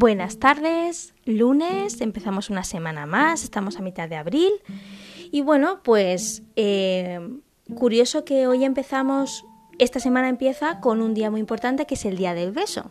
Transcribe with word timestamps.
Buenas 0.00 0.38
tardes, 0.38 1.12
lunes, 1.26 2.00
empezamos 2.00 2.48
una 2.48 2.64
semana 2.64 3.04
más, 3.04 3.44
estamos 3.44 3.76
a 3.76 3.82
mitad 3.82 4.08
de 4.08 4.16
abril 4.16 4.50
y 5.30 5.42
bueno, 5.42 5.82
pues 5.82 6.42
eh, 6.56 7.20
curioso 7.74 8.24
que 8.24 8.46
hoy 8.46 8.64
empezamos 8.64 9.44
esta 9.78 10.00
semana 10.00 10.30
empieza 10.30 10.80
con 10.80 11.02
un 11.02 11.12
día 11.12 11.30
muy 11.30 11.40
importante 11.40 11.84
que 11.84 11.96
es 11.96 12.04
el 12.06 12.16
Día 12.16 12.32
del 12.32 12.52
Beso. 12.52 12.90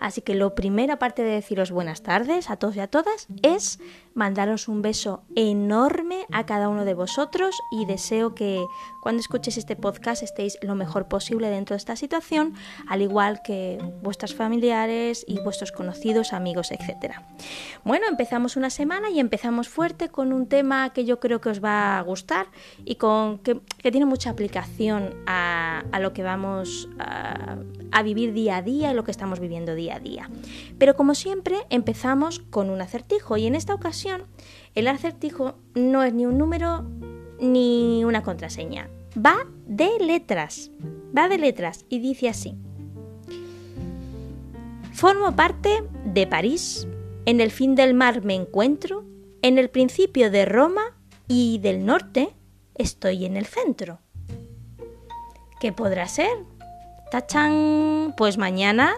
Así 0.00 0.20
que 0.20 0.34
lo 0.34 0.54
primero, 0.54 0.92
aparte 0.92 1.22
de 1.22 1.30
deciros 1.30 1.70
buenas 1.70 2.02
tardes 2.02 2.50
a 2.50 2.56
todos 2.56 2.76
y 2.76 2.80
a 2.80 2.88
todas, 2.88 3.26
es 3.42 3.78
mandaros 4.20 4.68
un 4.68 4.80
beso 4.80 5.22
enorme 5.36 6.26
a 6.32 6.46
cada 6.46 6.68
uno 6.68 6.84
de 6.84 6.94
vosotros 6.94 7.60
y 7.70 7.84
deseo 7.84 8.34
que 8.34 8.64
cuando 9.02 9.20
escuches 9.20 9.58
este 9.58 9.76
podcast 9.76 10.22
estéis 10.22 10.58
lo 10.62 10.74
mejor 10.74 11.08
posible 11.08 11.50
dentro 11.50 11.74
de 11.74 11.78
esta 11.78 11.96
situación, 11.96 12.54
al 12.88 13.02
igual 13.02 13.42
que 13.42 13.78
vuestros 14.02 14.34
familiares 14.34 15.24
y 15.26 15.40
vuestros 15.40 15.72
conocidos, 15.72 16.32
amigos, 16.32 16.70
etc. 16.70 17.16
Bueno, 17.84 18.06
empezamos 18.08 18.56
una 18.56 18.70
semana 18.70 19.10
y 19.10 19.20
empezamos 19.20 19.68
fuerte 19.68 20.08
con 20.08 20.32
un 20.32 20.46
tema 20.46 20.90
que 20.94 21.04
yo 21.04 21.20
creo 21.20 21.40
que 21.40 21.50
os 21.50 21.62
va 21.62 21.98
a 21.98 22.02
gustar 22.02 22.46
y 22.84 22.94
con 22.94 23.38
que, 23.40 23.60
tiene 23.90 24.06
mucha 24.06 24.30
aplicación 24.30 25.14
a, 25.26 25.82
a 25.92 25.98
lo 25.98 26.12
que 26.12 26.22
va 26.22 26.30
vamos 26.30 26.88
a, 27.00 27.56
vivir 28.02 28.32
día 28.32 28.56
a 28.56 28.62
día 28.62 28.94
lo 28.94 29.04
que 29.04 29.10
estamos 29.10 29.40
viviendo 29.40 29.74
día 29.74 29.96
a 29.96 30.00
día. 30.00 30.30
Pero 30.78 30.94
como 30.94 31.14
siempre 31.14 31.56
empezamos 31.70 32.38
con 32.38 32.70
un 32.70 32.80
acertijo 32.80 33.36
y 33.36 33.46
en 33.46 33.54
esta 33.54 33.74
ocasión 33.74 34.24
el 34.74 34.88
acertijo 34.88 35.56
no 35.74 36.02
es 36.02 36.12
ni 36.14 36.26
un 36.26 36.38
número 36.38 36.84
ni 37.40 38.04
una 38.04 38.22
contraseña. 38.22 38.88
Va 39.14 39.46
de 39.66 39.90
letras. 40.00 40.70
Va 41.16 41.28
de 41.28 41.38
letras 41.38 41.84
y 41.88 41.98
dice 41.98 42.28
así. 42.28 42.54
Formo 44.92 45.34
parte 45.34 45.82
de 46.04 46.26
París, 46.26 46.86
en 47.24 47.40
el 47.40 47.50
fin 47.50 47.74
del 47.74 47.94
mar 47.94 48.24
me 48.24 48.34
encuentro, 48.34 49.04
en 49.42 49.58
el 49.58 49.70
principio 49.70 50.30
de 50.30 50.44
Roma 50.44 50.82
y 51.26 51.58
del 51.58 51.86
norte 51.86 52.34
estoy 52.74 53.24
en 53.24 53.36
el 53.36 53.46
centro. 53.46 54.00
¿Qué 55.60 55.72
podrá 55.72 56.06
ser? 56.08 56.49
¡Tachán! 57.10 58.14
Pues 58.16 58.38
mañana 58.38 58.94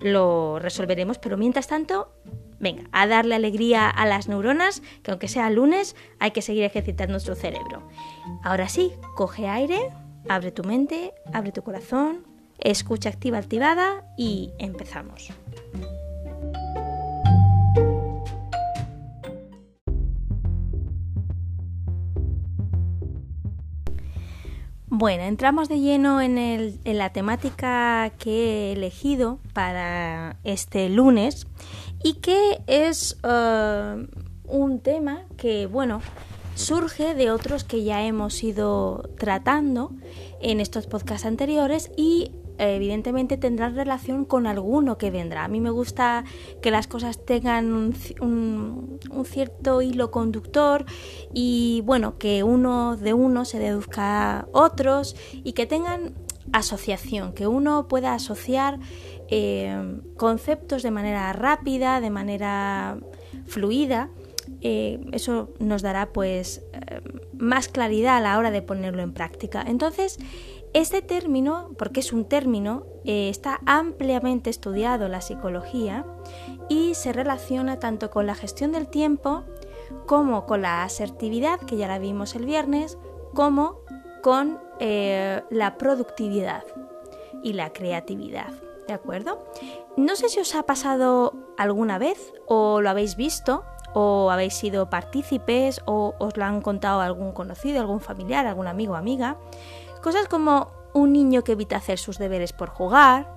lo 0.00 0.58
resolveremos, 0.58 1.18
pero 1.18 1.36
mientras 1.36 1.68
tanto, 1.68 2.12
venga, 2.60 2.84
a 2.92 3.06
darle 3.06 3.34
alegría 3.34 3.88
a 3.88 4.06
las 4.06 4.28
neuronas, 4.28 4.82
que 5.02 5.10
aunque 5.10 5.28
sea 5.28 5.48
lunes, 5.50 5.96
hay 6.18 6.32
que 6.32 6.42
seguir 6.42 6.64
ejercitando 6.64 7.12
nuestro 7.12 7.34
cerebro. 7.34 7.88
Ahora 8.42 8.68
sí, 8.68 8.92
coge 9.14 9.48
aire, 9.48 9.90
abre 10.28 10.52
tu 10.52 10.64
mente, 10.64 11.12
abre 11.32 11.52
tu 11.52 11.62
corazón, 11.62 12.26
escucha 12.58 13.08
activa 13.08 13.38
activada 13.38 14.04
y 14.16 14.52
empezamos. 14.58 15.30
Bueno, 24.98 25.24
entramos 25.24 25.68
de 25.68 25.78
lleno 25.78 26.22
en, 26.22 26.80
la 26.84 27.12
temática 27.12 28.14
que 28.18 28.30
he 28.30 28.72
elegido 28.72 29.40
para 29.52 30.38
este 30.42 30.88
lunes 30.88 31.46
y 32.02 32.14
que 32.14 32.62
es 32.66 33.18
uh, 33.22 34.06
un 34.48 34.80
tema 34.80 35.24
que, 35.36 35.66
bueno, 35.66 36.00
surge 36.54 37.14
de 37.14 37.30
otros 37.30 37.62
que 37.62 37.84
ya 37.84 38.06
hemos 38.06 38.42
ido 38.42 39.10
tratando 39.18 39.90
en 40.40 40.60
estos 40.60 40.86
podcasts 40.86 41.26
anteriores 41.26 41.90
y 41.98 42.32
evidentemente 42.58 43.36
tendrá 43.36 43.68
relación 43.68 44.24
con 44.24 44.46
alguno 44.46 44.98
que 44.98 45.10
vendrá. 45.10 45.44
A 45.44 45.48
mí 45.48 45.60
me 45.60 45.70
gusta 45.70 46.24
que 46.62 46.70
las 46.70 46.86
cosas 46.86 47.24
tengan 47.24 47.72
un, 47.72 48.98
cierto 49.24 49.82
hilo 49.82 50.10
conductor 50.10 50.84
y 51.32 51.82
bueno, 51.84 52.18
que 52.18 52.42
uno 52.42 52.96
de 52.96 53.14
uno 53.14 53.44
se 53.44 53.58
deduzca 53.58 54.40
a 54.40 54.48
otros 54.52 55.16
y 55.32 55.52
que 55.52 55.66
tengan 55.66 56.14
asociación, 56.52 57.32
que 57.32 57.46
uno 57.46 57.88
pueda 57.88 58.14
asociar 58.14 58.78
eh, 59.28 60.00
conceptos 60.16 60.82
de 60.82 60.90
manera 60.90 61.32
rápida, 61.32 62.00
de 62.00 62.10
manera 62.10 62.98
fluida. 63.46 64.10
Eh, 64.60 65.00
eso 65.12 65.52
nos 65.58 65.82
dará 65.82 66.12
pues 66.12 66.62
eh, 66.72 67.00
más 67.36 67.68
claridad 67.68 68.16
a 68.16 68.20
la 68.20 68.38
hora 68.38 68.50
de 68.50 68.62
ponerlo 68.62 69.02
en 69.02 69.12
práctica. 69.12 69.64
Entonces, 69.66 70.18
este 70.76 71.00
término, 71.00 71.70
porque 71.78 72.00
es 72.00 72.12
un 72.12 72.26
término, 72.26 72.84
eh, 73.06 73.30
está 73.30 73.60
ampliamente 73.64 74.50
estudiado 74.50 75.06
en 75.06 75.12
la 75.12 75.22
psicología 75.22 76.04
y 76.68 76.94
se 76.94 77.14
relaciona 77.14 77.78
tanto 77.78 78.10
con 78.10 78.26
la 78.26 78.34
gestión 78.34 78.72
del 78.72 78.86
tiempo 78.86 79.44
como 80.04 80.44
con 80.44 80.60
la 80.60 80.82
asertividad, 80.82 81.60
que 81.60 81.78
ya 81.78 81.88
la 81.88 81.98
vimos 81.98 82.34
el 82.34 82.44
viernes, 82.44 82.98
como 83.32 83.80
con 84.22 84.60
eh, 84.78 85.42
la 85.48 85.78
productividad 85.78 86.64
y 87.42 87.54
la 87.54 87.72
creatividad. 87.72 88.52
¿De 88.86 88.92
acuerdo? 88.92 89.46
No 89.96 90.14
sé 90.14 90.28
si 90.28 90.40
os 90.40 90.54
ha 90.54 90.64
pasado 90.64 91.32
alguna 91.56 91.96
vez 91.96 92.34
o 92.46 92.82
lo 92.82 92.90
habéis 92.90 93.16
visto 93.16 93.64
o 93.94 94.30
habéis 94.30 94.52
sido 94.52 94.90
partícipes 94.90 95.80
o 95.86 96.14
os 96.18 96.36
lo 96.36 96.44
han 96.44 96.60
contado 96.60 97.00
algún 97.00 97.32
conocido, 97.32 97.80
algún 97.80 98.00
familiar, 98.00 98.46
algún 98.46 98.66
amigo 98.66 98.92
o 98.92 98.96
amiga 98.96 99.38
Cosas 100.02 100.28
como 100.28 100.70
un 100.94 101.12
niño 101.12 101.44
que 101.44 101.52
evita 101.52 101.76
hacer 101.76 101.98
sus 101.98 102.18
deberes 102.18 102.52
por 102.52 102.70
jugar, 102.70 103.28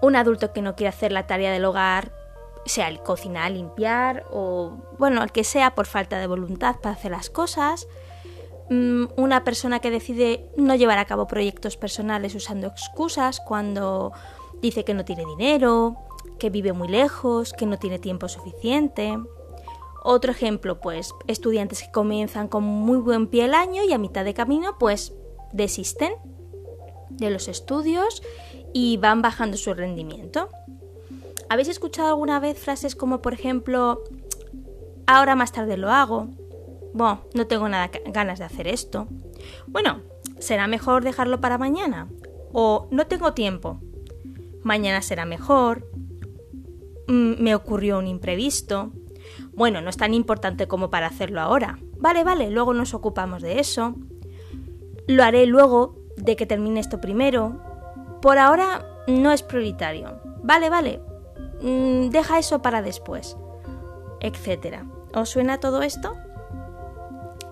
un 0.00 0.16
adulto 0.16 0.52
que 0.52 0.62
no 0.62 0.76
quiere 0.76 0.88
hacer 0.88 1.12
la 1.12 1.26
tarea 1.26 1.52
del 1.52 1.64
hogar, 1.64 2.12
sea 2.64 2.88
el 2.88 3.00
cocinar, 3.00 3.52
limpiar 3.52 4.24
o, 4.30 4.72
bueno, 4.98 5.22
el 5.22 5.32
que 5.32 5.44
sea 5.44 5.74
por 5.74 5.86
falta 5.86 6.18
de 6.18 6.26
voluntad 6.26 6.76
para 6.76 6.94
hacer 6.94 7.12
las 7.12 7.30
cosas, 7.30 7.86
mm, 8.70 9.06
una 9.16 9.44
persona 9.44 9.80
que 9.80 9.90
decide 9.90 10.50
no 10.56 10.74
llevar 10.74 10.98
a 10.98 11.04
cabo 11.04 11.26
proyectos 11.26 11.76
personales 11.76 12.34
usando 12.34 12.66
excusas 12.66 13.40
cuando 13.40 14.12
dice 14.60 14.84
que 14.84 14.94
no 14.94 15.04
tiene 15.04 15.24
dinero, 15.24 15.96
que 16.38 16.50
vive 16.50 16.72
muy 16.72 16.88
lejos, 16.88 17.52
que 17.52 17.66
no 17.66 17.78
tiene 17.78 17.98
tiempo 17.98 18.28
suficiente. 18.28 19.16
Otro 20.08 20.30
ejemplo, 20.30 20.80
pues 20.80 21.12
estudiantes 21.26 21.82
que 21.82 21.90
comienzan 21.90 22.46
con 22.46 22.62
muy 22.62 22.98
buen 22.98 23.26
pie 23.26 23.46
el 23.46 23.54
año 23.54 23.82
y 23.82 23.92
a 23.92 23.98
mitad 23.98 24.24
de 24.24 24.34
camino 24.34 24.78
pues 24.78 25.12
desisten 25.52 26.12
de 27.10 27.28
los 27.30 27.48
estudios 27.48 28.22
y 28.72 28.98
van 28.98 29.20
bajando 29.20 29.56
su 29.56 29.74
rendimiento. 29.74 30.48
¿Habéis 31.48 31.66
escuchado 31.66 32.06
alguna 32.06 32.38
vez 32.38 32.56
frases 32.56 32.94
como 32.94 33.20
por 33.20 33.34
ejemplo, 33.34 34.04
ahora 35.08 35.34
más 35.34 35.50
tarde 35.50 35.76
lo 35.76 35.90
hago? 35.90 36.28
Bueno, 36.92 37.22
no 37.34 37.48
tengo 37.48 37.68
nada 37.68 37.90
ganas 38.06 38.38
de 38.38 38.44
hacer 38.44 38.68
esto. 38.68 39.08
Bueno, 39.66 40.02
será 40.38 40.68
mejor 40.68 41.02
dejarlo 41.02 41.40
para 41.40 41.58
mañana. 41.58 42.08
O 42.52 42.86
no 42.92 43.08
tengo 43.08 43.34
tiempo. 43.34 43.80
Mañana 44.62 45.02
será 45.02 45.24
mejor. 45.24 45.90
Mm, 47.08 47.42
me 47.42 47.56
ocurrió 47.56 47.98
un 47.98 48.06
imprevisto. 48.06 48.92
Bueno, 49.56 49.80
no 49.80 49.88
es 49.88 49.96
tan 49.96 50.12
importante 50.12 50.68
como 50.68 50.90
para 50.90 51.06
hacerlo 51.06 51.40
ahora. 51.40 51.78
Vale, 51.98 52.24
vale, 52.24 52.50
luego 52.50 52.74
nos 52.74 52.92
ocupamos 52.92 53.40
de 53.40 53.58
eso. 53.58 53.94
Lo 55.08 55.24
haré 55.24 55.46
luego 55.46 55.96
de 56.18 56.36
que 56.36 56.44
termine 56.44 56.78
esto 56.78 57.00
primero. 57.00 57.58
Por 58.20 58.36
ahora 58.36 58.84
no 59.08 59.32
es 59.32 59.42
prioritario. 59.42 60.20
Vale, 60.42 60.68
vale. 60.68 61.00
Mm, 61.62 62.10
deja 62.10 62.38
eso 62.38 62.60
para 62.60 62.82
después. 62.82 63.38
Etcétera. 64.20 64.84
¿Os 65.14 65.30
suena 65.30 65.58
todo 65.58 65.80
esto? 65.80 66.14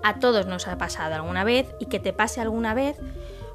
A 0.03 0.19
todos 0.19 0.47
nos 0.47 0.69
ha 0.69 0.77
pasado 0.77 1.15
alguna 1.15 1.43
vez 1.43 1.75
y 1.81 1.87
que 1.87 2.01
te 2.01 2.13
pase 2.13 2.43
alguna 2.43 2.75
vez, 2.75 2.99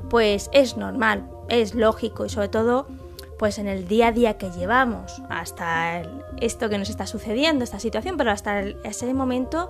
pues 0.10 0.50
es 0.54 0.76
normal, 0.76 1.30
es 1.50 1.76
lógico 1.76 2.26
y 2.26 2.30
sobre 2.30 2.48
todo 2.48 2.88
pues 3.40 3.58
en 3.58 3.70
el 3.70 3.88
día 3.88 4.08
a 4.08 4.12
día 4.12 4.38
que 4.38 4.52
llevamos 4.52 5.22
hasta 5.30 6.02
esto 6.42 6.68
que 6.70 6.78
nos 6.78 6.90
está 6.90 7.08
sucediendo, 7.08 7.64
esta 7.64 7.80
situación, 7.80 8.18
pero 8.18 8.32
hasta 8.32 8.60
ese 8.84 9.14
momento, 9.14 9.70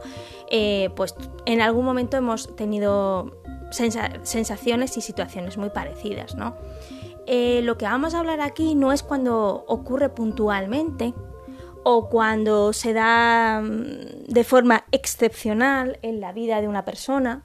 eh, 0.50 0.89
pues 0.95 1.16
en 1.45 1.62
algún 1.62 1.86
momento 1.86 2.18
hemos 2.18 2.56
tenido 2.56 3.44
sensaciones 3.69 4.98
y 4.98 5.01
situaciones 5.01 5.57
muy 5.57 5.69
parecidas, 5.69 6.33
¿no? 6.33 6.56
Eh, 7.27 7.62
lo 7.63 7.77
que 7.77 7.86
vamos 7.86 8.16
a 8.16 8.19
hablar 8.19 8.42
aquí 8.42 8.74
no 8.74 8.92
es 8.92 9.04
cuando 9.04 9.66
ocurre 9.68 10.10
puntualmente 10.10 11.13
o 11.83 12.10
cuando 12.10 12.74
se 12.74 12.94
da 12.94 13.62
mm, 13.62 14.33
de 14.33 14.44
forma 14.44 14.86
excepcional 14.92 16.00
en 16.01 16.21
la 16.21 16.33
vida 16.33 16.60
de 16.60 16.68
una 16.68 16.86
persona. 16.86 17.44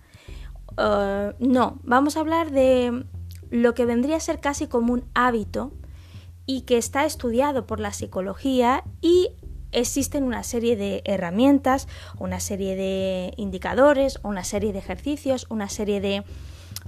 Eh, 0.78 1.34
no, 1.38 1.80
vamos 1.82 2.16
a 2.16 2.20
hablar 2.20 2.50
de 2.50 3.04
lo 3.50 3.74
que 3.74 3.84
vendría 3.84 4.16
a 4.16 4.20
ser 4.20 4.40
casi 4.40 4.68
como 4.68 4.94
un 4.94 5.04
hábito 5.12 5.72
y 6.46 6.62
que 6.62 6.76
está 6.76 7.04
estudiado 7.04 7.66
por 7.66 7.80
la 7.80 7.92
psicología 7.92 8.84
y 9.00 9.30
existen 9.74 10.24
una 10.24 10.42
serie 10.42 10.76
de 10.76 11.02
herramientas, 11.04 11.88
una 12.18 12.40
serie 12.40 12.76
de 12.76 13.34
indicadores, 13.36 14.18
una 14.22 14.44
serie 14.44 14.72
de 14.72 14.78
ejercicios, 14.78 15.46
una 15.50 15.68
serie 15.68 16.00
de, 16.00 16.24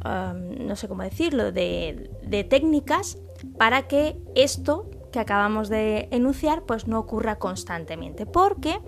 um, 0.05 0.67
no 0.67 0.76
sé 0.76 0.88
cómo 0.88 1.03
decirlo, 1.03 1.53
de, 1.53 2.47
técnicas 2.49 3.19
para 3.58 3.87
que 3.88 4.17
esto 4.35 4.91
que 5.12 5.20
acabamos 5.20 5.69
de 5.69 6.09
enunciar 6.11 6.64
pues 6.64 6.87
no 6.87 6.99
ocurra 6.99 7.38
constantemente. 7.38 8.26
Porque 8.26 8.81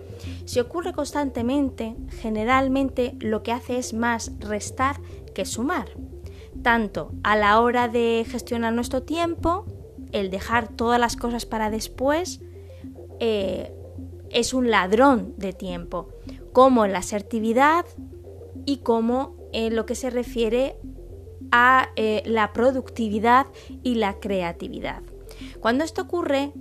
si 0.45 0.61
ocurre 0.61 0.93
constantemente, 0.93 1.97
generalmente 2.21 3.17
lo 3.21 3.43
que 3.43 3.53
hace 3.53 3.79
es 3.79 3.95
más 3.95 4.33
restar 4.39 5.01
que 5.35 5.45
sumar. 5.45 5.89
Tanto 6.63 7.13
a 7.23 7.37
la 7.37 7.61
hora 7.61 7.89
de 7.89 8.27
gestionar 8.29 8.73
nuestro 8.73 9.05
tiempo, 9.05 9.65
el 10.13 10.31
dejar 10.31 10.69
todas 10.69 11.01
las 11.01 11.17
cosas 11.17 11.47
para 11.47 11.71
después, 11.71 12.41
eh, 13.21 13.73
es 14.31 14.55
un 14.55 14.71
ladrón 14.71 15.35
de 15.37 15.53
tiempo, 15.53 16.09
como 16.53 16.85
en 16.85 16.93
la 16.93 16.99
asertividad 16.99 17.87
y 18.67 18.79
como 18.79 19.37
en 19.53 19.77
lo 19.77 19.87
que 19.87 19.95
se 19.95 20.11
refiere 20.11 20.77
a 21.51 21.89
eh, 21.97 22.23
la 22.27 22.53
productividad 22.53 23.47
y 23.83 23.95
la 23.95 24.21
creatividad. 24.21 25.03
Cuando 25.61 25.85
esto 25.85 26.03
ocurre, 26.03 26.53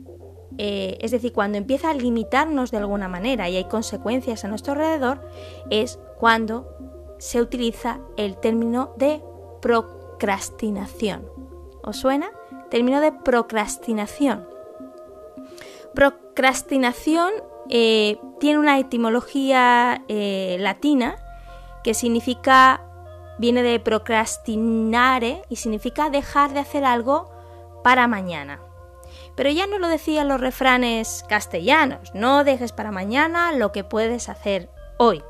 eh, 0.57 0.97
es 1.01 1.11
decir, 1.11 1.33
cuando 1.33 1.57
empieza 1.57 1.89
a 1.89 1.93
limitarnos 1.93 2.71
de 2.71 2.77
alguna 2.77 3.07
manera 3.07 3.49
y 3.49 3.57
hay 3.57 3.65
consecuencias 3.65 4.45
a 4.45 4.47
nuestro 4.47 4.73
alrededor, 4.73 5.27
es 5.69 5.99
cuando 6.19 6.67
se 7.19 7.41
utiliza 7.41 7.99
el 8.15 8.37
término 8.37 8.93
de 8.97 9.21
procrastinación. 9.61 11.25
¿Os 11.83 11.97
suena? 11.97 12.29
Término 12.69 13.01
de 13.01 13.11
procrastinación. 13.11 14.47
Procrastinación 15.93 17.31
eh, 17.69 18.19
tiene 18.39 18.59
una 18.59 18.79
etimología 18.79 20.03
latina 20.07 21.15
que 21.83 21.93
significa 21.93 22.81
viene 23.37 23.63
de 23.63 23.79
procrastinare 23.79 25.41
y 25.49 25.57
significa 25.57 26.09
dejar 26.09 26.53
de 26.53 26.59
hacer 26.59 26.83
algo 26.85 27.29
para 27.83 28.07
mañana. 28.07 28.59
Pero 29.35 29.49
ya 29.49 29.67
no 29.67 29.77
lo 29.77 29.87
decían 29.87 30.27
los 30.27 30.41
refranes 30.41 31.23
castellanos, 31.29 32.13
no 32.13 32.43
dejes 32.43 32.71
para 32.71 32.91
mañana 32.91 33.51
lo 33.51 33.71
que 33.71 33.83
puedes 33.83 34.29
hacer 34.29 34.69
hoy. 34.97 35.23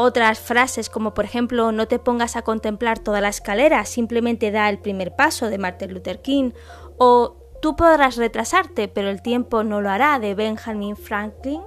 Otras 0.00 0.38
frases 0.38 0.90
como 0.90 1.12
por 1.12 1.24
ejemplo 1.24 1.72
no 1.72 1.88
te 1.88 1.98
pongas 1.98 2.36
a 2.36 2.42
contemplar 2.42 3.00
toda 3.00 3.20
la 3.20 3.30
escalera, 3.30 3.84
simplemente 3.84 4.52
da 4.52 4.68
el 4.68 4.78
primer 4.78 5.16
paso 5.16 5.50
de 5.50 5.58
Martin 5.58 5.92
Luther 5.92 6.22
King 6.22 6.52
o 6.98 7.34
tú 7.60 7.74
podrás 7.74 8.16
retrasarte 8.16 8.86
pero 8.86 9.10
el 9.10 9.22
tiempo 9.22 9.64
no 9.64 9.80
lo 9.80 9.90
hará 9.90 10.20
de 10.20 10.36
Benjamin 10.36 10.96
Franklin. 10.96 11.62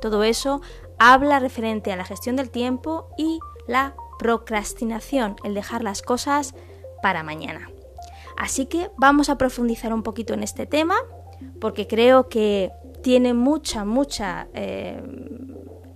Todo 0.00 0.24
eso 0.24 0.62
habla 0.98 1.40
referente 1.40 1.92
a 1.92 1.96
la 1.96 2.06
gestión 2.06 2.36
del 2.36 2.48
tiempo 2.48 3.10
y 3.18 3.38
la 3.66 3.94
procrastinación, 4.18 5.36
el 5.44 5.52
dejar 5.52 5.84
las 5.84 6.00
cosas 6.00 6.54
para 7.02 7.22
mañana. 7.22 7.68
Así 8.38 8.64
que 8.64 8.90
vamos 8.96 9.28
a 9.28 9.36
profundizar 9.36 9.92
un 9.92 10.02
poquito 10.02 10.32
en 10.32 10.42
este 10.42 10.64
tema 10.64 10.96
porque 11.60 11.86
creo 11.86 12.30
que 12.30 12.72
tiene 13.02 13.34
mucha, 13.34 13.84
mucha 13.84 14.48
eh, 14.54 15.02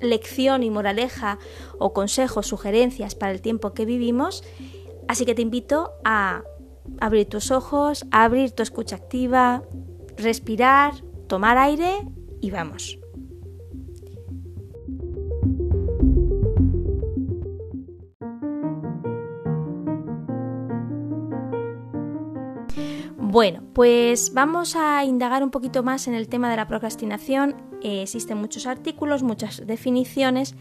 lección 0.01 0.63
y 0.63 0.71
moraleja 0.71 1.39
o 1.79 1.93
consejos, 1.93 2.47
sugerencias 2.47 3.15
para 3.15 3.33
el 3.33 3.41
tiempo 3.41 3.75
que 3.75 3.85
vivimos. 3.85 4.45
Así 5.09 5.25
que 5.25 5.35
te 5.35 5.43
invito 5.43 5.93
a 6.05 6.43
abrir 7.01 7.29
tus 7.29 7.51
ojos, 7.51 8.07
a 8.11 8.25
abrir 8.25 8.53
tu 8.53 8.63
escucha 8.63 8.97
activa, 8.97 9.63
respirar, 10.17 10.95
tomar 11.27 11.59
aire 11.59 12.07
y 12.41 12.51
vamos. 12.51 12.99
Bueno, 23.31 23.61
pues 23.75 24.33
vamos 24.33 24.75
a 24.75 25.05
indagar 25.05 25.43
un 25.45 25.51
poquito 25.51 25.83
más 25.83 26.09
en 26.09 26.15
el 26.15 26.29
tema 26.29 26.51
de 26.51 26.57
la 26.57 26.67
procrastinación. 26.67 27.57
Eh, 27.83 28.01
existen 28.01 28.39
muchos 28.39 28.67
artículos, 28.67 29.23
muchas 29.23 29.67
definiciones, 29.67 30.55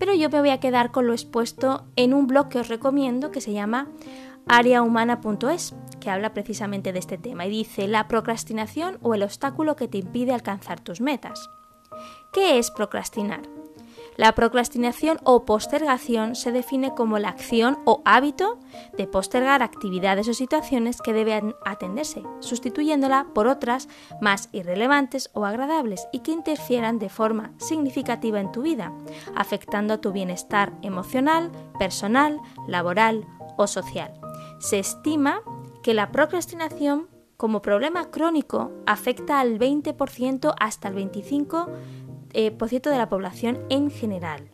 pero 0.00 0.12
yo 0.14 0.28
me 0.28 0.40
voy 0.40 0.50
a 0.50 0.58
quedar 0.58 0.90
con 0.90 1.06
lo 1.06 1.12
expuesto 1.12 1.84
en 1.94 2.14
un 2.14 2.26
blog 2.26 2.48
que 2.48 2.58
os 2.58 2.66
recomiendo 2.66 3.30
que 3.30 3.40
se 3.40 3.52
llama 3.52 3.86
areahumana.es, 4.48 5.76
que 6.00 6.10
habla 6.10 6.34
precisamente 6.34 6.92
de 6.92 6.98
este 6.98 7.18
tema 7.18 7.46
y 7.46 7.50
dice 7.50 7.86
la 7.86 8.08
procrastinación 8.08 8.98
o 9.02 9.14
el 9.14 9.22
obstáculo 9.22 9.76
que 9.76 9.86
te 9.86 9.98
impide 9.98 10.32
alcanzar 10.32 10.80
tus 10.80 11.00
metas. 11.00 11.48
¿Qué 12.32 12.58
es 12.58 12.72
procrastinar? 12.72 13.42
La 14.18 14.34
procrastinación 14.34 15.18
o 15.22 15.44
postergación 15.44 16.34
se 16.34 16.50
define 16.50 16.92
como 16.92 17.20
la 17.20 17.28
acción 17.28 17.78
o 17.84 18.02
hábito 18.04 18.58
de 18.96 19.06
postergar 19.06 19.62
actividades 19.62 20.26
o 20.26 20.34
situaciones 20.34 21.00
que 21.00 21.12
deben 21.12 21.54
atenderse, 21.64 22.24
sustituyéndola 22.40 23.28
por 23.32 23.46
otras 23.46 23.88
más 24.20 24.48
irrelevantes 24.50 25.30
o 25.34 25.44
agradables 25.44 26.08
y 26.12 26.18
que 26.18 26.32
interfieran 26.32 26.98
de 26.98 27.10
forma 27.10 27.52
significativa 27.58 28.40
en 28.40 28.50
tu 28.50 28.62
vida, 28.62 28.92
afectando 29.36 29.94
a 29.94 30.00
tu 30.00 30.10
bienestar 30.10 30.72
emocional, 30.82 31.52
personal, 31.78 32.40
laboral 32.66 33.24
o 33.56 33.68
social. 33.68 34.14
Se 34.58 34.80
estima 34.80 35.42
que 35.84 35.94
la 35.94 36.10
procrastinación 36.10 37.06
como 37.36 37.62
problema 37.62 38.10
crónico 38.10 38.72
afecta 38.84 39.38
al 39.38 39.60
20% 39.60 40.54
hasta 40.58 40.88
el 40.88 40.96
25% 40.96 41.68
eh, 42.40 42.52
por 42.52 42.68
ciento 42.68 42.88
de 42.90 42.98
la 42.98 43.08
población 43.08 43.58
en 43.68 43.90
general. 43.90 44.48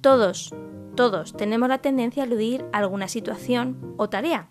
Todos, 0.00 0.54
todos 0.94 1.36
tenemos 1.36 1.68
la 1.68 1.78
tendencia 1.78 2.22
a 2.22 2.26
eludir 2.26 2.64
alguna 2.70 3.08
situación 3.08 3.96
o 3.96 4.08
tarea, 4.08 4.50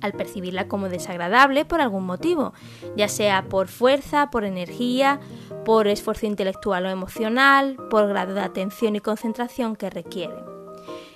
al 0.00 0.14
percibirla 0.14 0.68
como 0.68 0.88
desagradable 0.88 1.66
por 1.66 1.82
algún 1.82 2.06
motivo, 2.06 2.54
ya 2.96 3.08
sea 3.08 3.50
por 3.50 3.68
fuerza, 3.68 4.30
por 4.30 4.44
energía, 4.44 5.20
por 5.66 5.86
esfuerzo 5.86 6.24
intelectual 6.24 6.86
o 6.86 6.88
emocional, 6.88 7.76
por 7.90 8.08
grado 8.08 8.32
de 8.32 8.40
atención 8.40 8.96
y 8.96 9.00
concentración 9.00 9.76
que 9.76 9.90
requiere. 9.90 10.36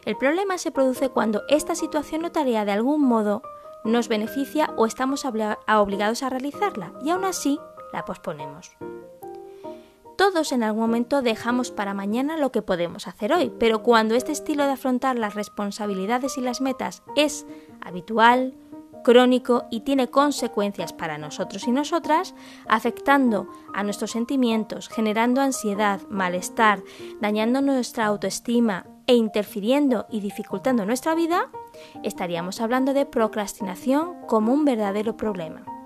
El 0.05 0.19
problema 0.19 0.59
se 0.59 0.73
produce 0.73 1.09
cuando 1.09 1.41
esta 1.49 1.75
situación 1.75 2.23
o 2.27 2.33
tarea 2.33 2.67
de 2.67 2.73
algún 2.73 3.01
modo 3.01 3.41
nos 3.83 4.09
beneficia 4.09 4.75
o 4.77 4.85
estamos 4.85 5.25
obligados 5.25 6.23
a 6.23 6.29
realizarla 6.29 6.93
y 7.03 7.09
aún 7.09 7.25
así 7.25 7.59
la 7.95 8.05
posponemos. 8.05 8.73
Todos 10.21 10.53
en 10.53 10.63
algún 10.63 10.83
momento 10.83 11.23
dejamos 11.23 11.71
para 11.71 11.95
mañana 11.95 12.37
lo 12.37 12.53
que 12.53 12.61
podemos 12.61 13.09
hacer 13.09 13.33
hoy, 13.33 13.51
pero 13.59 13.83
cuando 13.83 14.15
este 14.15 14.33
estilo 14.33 14.67
de 14.67 14.73
afrontar 14.73 15.19
las 15.19 15.35
responsabilidades 15.35 16.37
y 16.37 16.43
las 16.43 16.61
metas 16.61 17.03
es 17.17 17.47
habitual, 17.81 18.53
crónico 19.03 19.65
y 19.71 19.81
tiene 19.81 20.09
consecuencias 20.09 20.93
para 20.93 21.17
nosotros 21.17 21.67
y 21.67 21.71
nosotras, 21.71 22.35
afectando 22.69 23.49
a 23.73 23.83
nuestros 23.83 24.11
sentimientos, 24.11 24.91
generando 24.91 25.41
ansiedad, 25.41 26.03
malestar, 26.11 26.83
dañando 27.23 27.63
nuestra 27.63 28.05
autoestima 28.05 28.85
e 29.07 29.15
interfiriendo 29.15 30.05
y 30.11 30.21
dificultando 30.21 30.85
nuestra 30.85 31.15
vida, 31.15 31.49
estaríamos 32.03 32.61
hablando 32.61 32.93
de 32.93 33.07
procrastinación 33.07 34.17
como 34.27 34.53
un 34.53 34.67
verdadero 34.67 35.17
problema. 35.17 35.80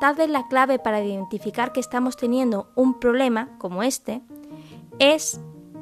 Tal 0.00 0.14
vez 0.14 0.28
la 0.28 0.46
clave 0.48 0.78
para 0.78 1.02
identificar 1.02 1.72
que 1.72 1.80
estamos 1.80 2.16
teniendo 2.16 2.70
un 2.74 2.98
problema 3.00 3.48
como 3.58 3.82
este 3.82 4.20
es 4.98 5.40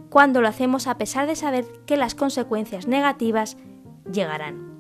cuando 0.09 0.41
lo 0.41 0.49
hacemos 0.49 0.87
a 0.87 0.97
pesar 0.97 1.27
de 1.27 1.35
saber 1.35 1.65
que 1.87 1.97
las 1.97 2.15
consecuencias 2.15 2.87
negativas 2.87 3.57
llegarán. 4.11 4.73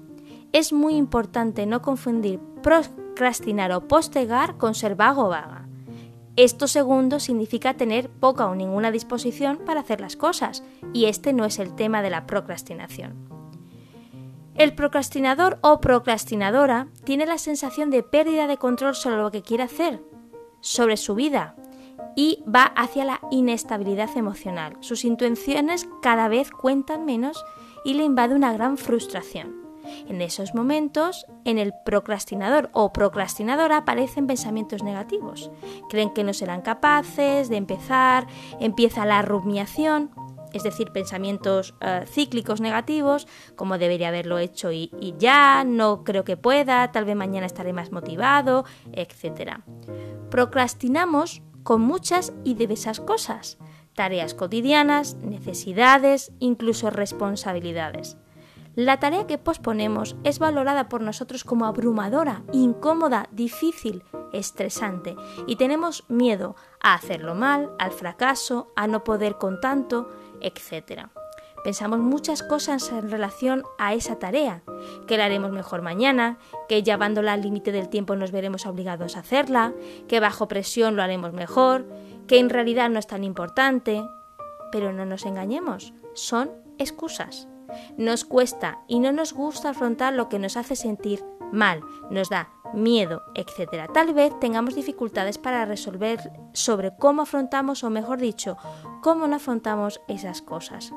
Es 0.52 0.72
muy 0.72 0.94
importante 0.94 1.66
no 1.66 1.82
confundir 1.82 2.38
procrastinar 2.62 3.72
o 3.72 3.88
postergar 3.88 4.56
con 4.56 4.74
ser 4.74 4.94
vago 4.94 5.24
o 5.24 5.28
vaga. 5.30 5.66
Esto 6.36 6.68
segundo 6.68 7.18
significa 7.18 7.74
tener 7.74 8.08
poca 8.08 8.46
o 8.46 8.54
ninguna 8.54 8.92
disposición 8.92 9.58
para 9.58 9.80
hacer 9.80 10.00
las 10.00 10.16
cosas, 10.16 10.62
y 10.92 11.06
este 11.06 11.32
no 11.32 11.44
es 11.44 11.58
el 11.58 11.74
tema 11.74 12.02
de 12.02 12.10
la 12.10 12.26
procrastinación. 12.26 13.33
El 14.54 14.74
procrastinador 14.74 15.58
o 15.62 15.80
procrastinadora 15.80 16.86
tiene 17.04 17.26
la 17.26 17.38
sensación 17.38 17.90
de 17.90 18.04
pérdida 18.04 18.46
de 18.46 18.56
control 18.56 18.94
sobre 18.94 19.16
lo 19.16 19.32
que 19.32 19.42
quiere 19.42 19.64
hacer, 19.64 20.00
sobre 20.60 20.96
su 20.96 21.16
vida, 21.16 21.56
y 22.14 22.44
va 22.46 22.62
hacia 22.62 23.04
la 23.04 23.20
inestabilidad 23.32 24.16
emocional. 24.16 24.76
Sus 24.78 25.04
intenciones 25.04 25.88
cada 26.02 26.28
vez 26.28 26.52
cuentan 26.52 27.04
menos 27.04 27.44
y 27.84 27.94
le 27.94 28.04
invade 28.04 28.36
una 28.36 28.52
gran 28.52 28.78
frustración. 28.78 29.64
En 30.08 30.22
esos 30.22 30.54
momentos, 30.54 31.26
en 31.44 31.58
el 31.58 31.74
procrastinador 31.84 32.70
o 32.72 32.92
procrastinadora 32.92 33.78
aparecen 33.78 34.26
pensamientos 34.26 34.82
negativos. 34.82 35.50
Creen 35.90 36.14
que 36.14 36.24
no 36.24 36.32
serán 36.32 36.62
capaces 36.62 37.48
de 37.48 37.56
empezar, 37.56 38.26
empieza 38.60 39.04
la 39.04 39.20
rumiación, 39.22 40.10
es 40.54 40.62
decir, 40.62 40.92
pensamientos 40.92 41.74
eh, 41.80 42.04
cíclicos 42.06 42.60
negativos, 42.60 43.26
como 43.56 43.76
debería 43.76 44.08
haberlo 44.08 44.38
hecho 44.38 44.72
y, 44.72 44.90
ya, 45.18 45.64
no 45.64 46.04
creo 46.04 46.24
que 46.24 46.36
pueda, 46.36 46.90
tal 46.92 47.04
vez 47.04 47.16
mañana 47.16 47.44
estaré 47.44 47.72
más 47.72 47.92
motivado, 47.92 48.64
etc. 48.92 49.58
Procrastinamos 50.30 51.42
con 51.64 51.82
muchas 51.82 52.32
y 52.44 52.54
diversas 52.54 53.00
cosas, 53.00 53.58
tareas 53.94 54.34
cotidianas, 54.34 55.16
necesidades, 55.16 56.32
incluso 56.38 56.90
responsabilidades. 56.90 58.16
La 58.76 58.98
tarea 58.98 59.26
que 59.28 59.38
posponemos 59.38 60.16
es 60.24 60.40
valorada 60.40 60.88
por 60.88 61.00
nosotros 61.00 61.44
como 61.44 61.64
abrumadora, 61.64 62.42
incómoda, 62.52 63.28
difícil 63.30 64.02
estresante 64.32 65.14
y 65.46 65.56
tenemos 65.56 66.04
miedo 66.08 66.56
a 66.80 66.94
hacerlo 66.94 67.36
mal, 67.36 67.70
al 67.78 67.92
fracaso, 67.92 68.72
a 68.74 68.88
no 68.88 69.04
poder 69.04 69.38
con 69.38 69.60
tanto, 69.60 70.08
etc. 70.40 71.08
Pensamos 71.64 71.98
muchas 72.00 72.42
cosas 72.42 72.90
en 72.90 73.10
relación 73.10 73.62
a 73.78 73.94
esa 73.94 74.18
tarea, 74.18 74.62
que 75.06 75.16
la 75.16 75.24
haremos 75.24 75.50
mejor 75.50 75.80
mañana, 75.80 76.38
que 76.68 76.82
llevándola 76.82 77.32
al 77.32 77.40
límite 77.40 77.72
del 77.72 77.88
tiempo 77.88 78.16
nos 78.16 78.32
veremos 78.32 78.66
obligados 78.66 79.16
a 79.16 79.20
hacerla, 79.20 79.72
que 80.06 80.20
bajo 80.20 80.46
presión 80.46 80.94
lo 80.94 81.02
haremos 81.02 81.32
mejor, 81.32 81.86
que 82.26 82.38
en 82.38 82.50
realidad 82.50 82.90
no 82.90 82.98
es 82.98 83.06
tan 83.06 83.24
importante. 83.24 84.04
Pero 84.72 84.92
no 84.92 85.06
nos 85.06 85.24
engañemos, 85.24 85.94
son 86.12 86.50
excusas. 86.78 87.48
Nos 87.96 88.24
cuesta 88.24 88.80
y 88.86 89.00
no 89.00 89.12
nos 89.12 89.32
gusta 89.32 89.70
afrontar 89.70 90.12
lo 90.12 90.28
que 90.28 90.38
nos 90.38 90.56
hace 90.58 90.76
sentir 90.76 91.24
mal, 91.50 91.80
nos 92.10 92.28
da 92.28 92.50
miedo, 92.74 93.22
etc. 93.34 93.90
Tal 93.92 94.14
vez 94.14 94.38
tengamos 94.40 94.74
dificultades 94.74 95.38
para 95.38 95.64
resolver 95.64 96.20
sobre 96.52 96.96
cómo 96.96 97.22
afrontamos 97.22 97.84
o 97.84 97.90
mejor 97.90 98.18
dicho, 98.18 98.56
cómo 99.02 99.26
no 99.26 99.36
afrontamos 99.36 100.00
esas 100.08 100.42
cosas. 100.42 100.92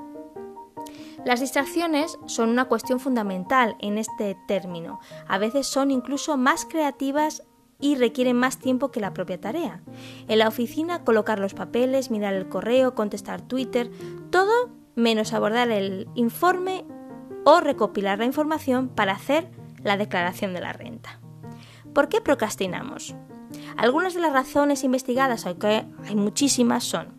Las 1.25 1.39
distracciones 1.41 2.17
son 2.25 2.49
una 2.49 2.65
cuestión 2.65 2.99
fundamental 2.99 3.75
en 3.79 3.97
este 3.97 4.37
término. 4.47 4.99
A 5.27 5.37
veces 5.37 5.67
son 5.67 5.91
incluso 5.91 6.37
más 6.37 6.65
creativas 6.65 7.43
y 7.79 7.95
requieren 7.95 8.37
más 8.37 8.57
tiempo 8.59 8.91
que 8.91 8.99
la 8.99 9.13
propia 9.13 9.39
tarea. 9.39 9.81
En 10.27 10.39
la 10.39 10.47
oficina, 10.47 11.03
colocar 11.03 11.39
los 11.39 11.53
papeles, 11.53 12.11
mirar 12.11 12.33
el 12.33 12.49
correo, 12.49 12.95
contestar 12.95 13.41
Twitter, 13.41 13.91
todo 14.29 14.69
menos 14.95 15.33
abordar 15.33 15.69
el 15.69 16.07
informe 16.15 16.85
o 17.45 17.61
recopilar 17.61 18.19
la 18.19 18.25
información 18.25 18.89
para 18.89 19.13
hacer 19.13 19.49
la 19.83 19.97
declaración 19.97 20.53
de 20.53 20.61
la 20.61 20.73
renta. 20.73 21.19
¿Por 21.97 22.09
qué 22.09 22.21
procrastinamos? 22.21 23.15
Algunas 23.75 24.13
de 24.13 24.19
las 24.19 24.31
razones 24.31 24.83
investigadas, 24.83 25.47
aunque 25.47 25.83
hay 26.05 26.15
muchísimas, 26.15 26.83
son 26.83 27.17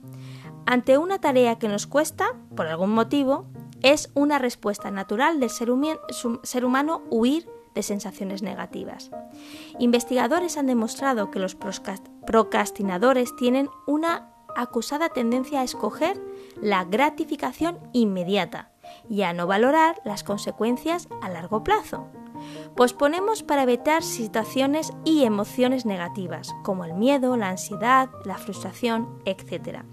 ante 0.66 0.98
una 0.98 1.18
tarea 1.18 1.58
que 1.58 1.66
nos 1.66 1.88
cuesta, 1.88 2.36
por 2.54 2.68
algún 2.68 2.90
motivo, 2.90 3.46
es 3.82 4.12
una 4.14 4.38
respuesta 4.38 4.92
natural 4.92 5.40
del 5.40 5.50
ser, 5.50 5.72
humano 5.72 7.02
huir 7.10 7.50
de 7.74 7.82
sensaciones 7.82 8.42
negativas. 8.42 9.10
Investigadores 9.80 10.56
han 10.56 10.66
demostrado 10.66 11.32
que 11.32 11.40
los 11.40 11.56
procrastinadores 11.56 13.34
tienen 13.34 13.70
una 13.88 14.30
acusada 14.54 15.08
tendencia 15.08 15.62
a 15.62 15.64
escoger 15.64 16.22
la 16.62 16.84
gratificación 16.84 17.80
inmediata 17.92 18.70
y 19.10 19.22
a 19.22 19.32
no 19.32 19.48
valorar 19.48 20.00
las 20.04 20.22
consecuencias 20.22 21.08
a 21.20 21.30
largo 21.30 21.64
plazo. 21.64 22.06
Posponemos 22.76 23.42
para 23.42 23.62
evitar 23.62 24.02
situaciones 24.02 24.92
y 25.04 25.24
emociones 25.24 25.86
negativas, 25.86 26.54
como 26.64 26.84
el 26.84 26.94
miedo, 26.94 27.36
la 27.36 27.50
ansiedad, 27.50 28.10
la 28.24 28.38
frustración, 28.38 29.20
etc. 29.24 29.84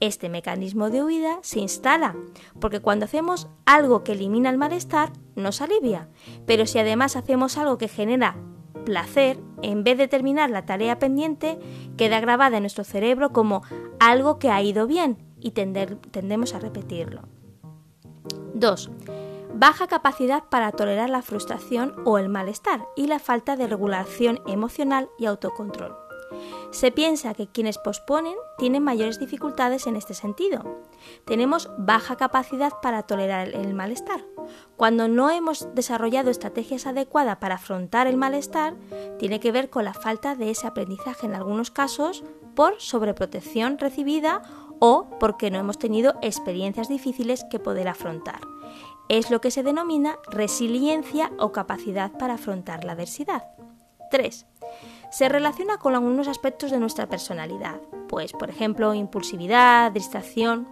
Este 0.00 0.28
mecanismo 0.28 0.90
de 0.90 1.02
huida 1.02 1.38
se 1.42 1.60
instala, 1.60 2.14
porque 2.60 2.80
cuando 2.80 3.04
hacemos 3.04 3.48
algo 3.64 4.04
que 4.04 4.12
elimina 4.12 4.50
el 4.50 4.58
malestar, 4.58 5.12
nos 5.36 5.60
alivia. 5.60 6.08
Pero 6.46 6.66
si 6.66 6.78
además 6.78 7.16
hacemos 7.16 7.56
algo 7.56 7.78
que 7.78 7.88
genera 7.88 8.36
placer, 8.84 9.38
en 9.62 9.82
vez 9.82 9.96
de 9.96 10.08
terminar 10.08 10.50
la 10.50 10.66
tarea 10.66 10.98
pendiente, 10.98 11.58
queda 11.96 12.20
grabada 12.20 12.58
en 12.58 12.64
nuestro 12.64 12.84
cerebro 12.84 13.32
como 13.32 13.62
algo 13.98 14.38
que 14.38 14.50
ha 14.50 14.60
ido 14.62 14.86
bien 14.86 15.16
y 15.40 15.52
tendemos 15.52 16.54
a 16.54 16.58
repetirlo. 16.58 17.22
2. 18.54 18.90
Baja 19.56 19.86
capacidad 19.86 20.42
para 20.50 20.72
tolerar 20.72 21.10
la 21.10 21.22
frustración 21.22 21.94
o 22.04 22.18
el 22.18 22.28
malestar 22.28 22.88
y 22.96 23.06
la 23.06 23.20
falta 23.20 23.54
de 23.54 23.68
regulación 23.68 24.40
emocional 24.48 25.08
y 25.16 25.26
autocontrol. 25.26 25.96
Se 26.72 26.90
piensa 26.90 27.34
que 27.34 27.46
quienes 27.46 27.78
posponen 27.78 28.34
tienen 28.58 28.82
mayores 28.82 29.20
dificultades 29.20 29.86
en 29.86 29.94
este 29.94 30.12
sentido. 30.12 30.82
Tenemos 31.24 31.70
baja 31.78 32.16
capacidad 32.16 32.72
para 32.82 33.04
tolerar 33.04 33.48
el 33.50 33.74
malestar. 33.74 34.24
Cuando 34.76 35.06
no 35.06 35.30
hemos 35.30 35.72
desarrollado 35.76 36.32
estrategias 36.32 36.88
adecuadas 36.88 37.36
para 37.36 37.54
afrontar 37.54 38.08
el 38.08 38.16
malestar, 38.16 38.74
tiene 39.20 39.38
que 39.38 39.52
ver 39.52 39.70
con 39.70 39.84
la 39.84 39.94
falta 39.94 40.34
de 40.34 40.50
ese 40.50 40.66
aprendizaje 40.66 41.26
en 41.26 41.34
algunos 41.34 41.70
casos 41.70 42.24
por 42.56 42.80
sobreprotección 42.80 43.78
recibida 43.78 44.42
o 44.80 45.08
porque 45.20 45.52
no 45.52 45.58
hemos 45.58 45.78
tenido 45.78 46.14
experiencias 46.22 46.88
difíciles 46.88 47.44
que 47.50 47.60
poder 47.60 47.86
afrontar. 47.86 48.40
Es 49.08 49.30
lo 49.30 49.40
que 49.40 49.50
se 49.50 49.62
denomina 49.62 50.18
resiliencia 50.30 51.30
o 51.38 51.52
capacidad 51.52 52.12
para 52.12 52.34
afrontar 52.34 52.84
la 52.84 52.92
adversidad. 52.92 53.44
3 54.10 54.46
se 55.14 55.28
relaciona 55.28 55.78
con 55.78 55.94
algunos 55.94 56.26
aspectos 56.26 56.72
de 56.72 56.80
nuestra 56.80 57.08
personalidad, 57.08 57.80
pues 58.08 58.32
por 58.32 58.50
ejemplo 58.50 58.94
impulsividad, 58.94 59.92
distracción, 59.92 60.66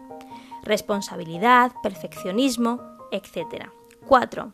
responsabilidad, 0.65 1.71
perfeccionismo, 1.81 2.81
etc. 3.13 3.71
4. 4.09 4.53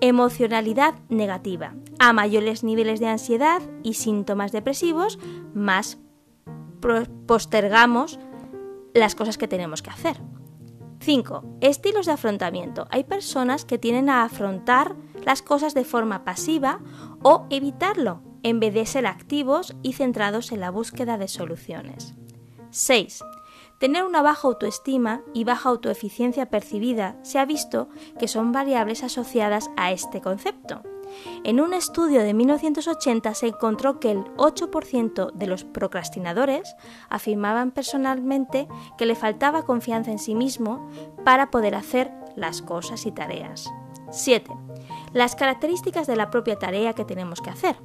Emocionalidad 0.00 0.94
negativa. 1.10 1.74
A 1.98 2.14
mayores 2.14 2.64
niveles 2.64 3.00
de 3.00 3.08
ansiedad 3.08 3.60
y 3.82 3.92
síntomas 3.92 4.50
depresivos, 4.50 5.18
más 5.52 5.98
postergamos 7.26 8.18
las 8.94 9.14
cosas 9.14 9.36
que 9.36 9.46
tenemos 9.46 9.82
que 9.82 9.90
hacer. 9.90 10.16
5. 11.00 11.42
Estilos 11.62 12.06
de 12.06 12.12
afrontamiento. 12.12 12.86
Hay 12.90 13.04
personas 13.04 13.64
que 13.64 13.78
tienen 13.78 14.10
a 14.10 14.22
afrontar 14.22 14.96
las 15.24 15.40
cosas 15.42 15.74
de 15.74 15.84
forma 15.84 16.24
pasiva 16.24 16.80
o 17.22 17.46
evitarlo, 17.50 18.22
en 18.42 18.60
vez 18.60 18.74
de 18.74 18.86
ser 18.86 19.06
activos 19.06 19.74
y 19.82 19.94
centrados 19.94 20.52
en 20.52 20.60
la 20.60 20.70
búsqueda 20.70 21.16
de 21.16 21.28
soluciones. 21.28 22.14
6. 22.70 23.24
Tener 23.80 24.04
una 24.04 24.20
baja 24.20 24.46
autoestima 24.46 25.22
y 25.32 25.44
baja 25.44 25.70
autoeficiencia 25.70 26.50
percibida 26.50 27.18
se 27.22 27.38
ha 27.38 27.46
visto 27.46 27.88
que 28.18 28.28
son 28.28 28.52
variables 28.52 29.02
asociadas 29.02 29.70
a 29.76 29.92
este 29.92 30.20
concepto. 30.20 30.82
En 31.44 31.60
un 31.60 31.72
estudio 31.74 32.22
de 32.22 32.34
1980 32.34 33.34
se 33.34 33.48
encontró 33.48 34.00
que 34.00 34.10
el 34.10 34.24
8% 34.36 35.32
de 35.32 35.46
los 35.46 35.64
procrastinadores 35.64 36.74
afirmaban 37.08 37.70
personalmente 37.70 38.68
que 38.98 39.06
le 39.06 39.14
faltaba 39.14 39.64
confianza 39.64 40.10
en 40.10 40.18
sí 40.18 40.34
mismo 40.34 40.88
para 41.24 41.50
poder 41.50 41.74
hacer 41.74 42.12
las 42.36 42.62
cosas 42.62 43.06
y 43.06 43.12
tareas. 43.12 43.70
7. 44.10 44.50
Las 45.12 45.36
características 45.36 46.06
de 46.06 46.16
la 46.16 46.30
propia 46.30 46.58
tarea 46.58 46.94
que 46.94 47.04
tenemos 47.04 47.40
que 47.40 47.50
hacer. 47.50 47.76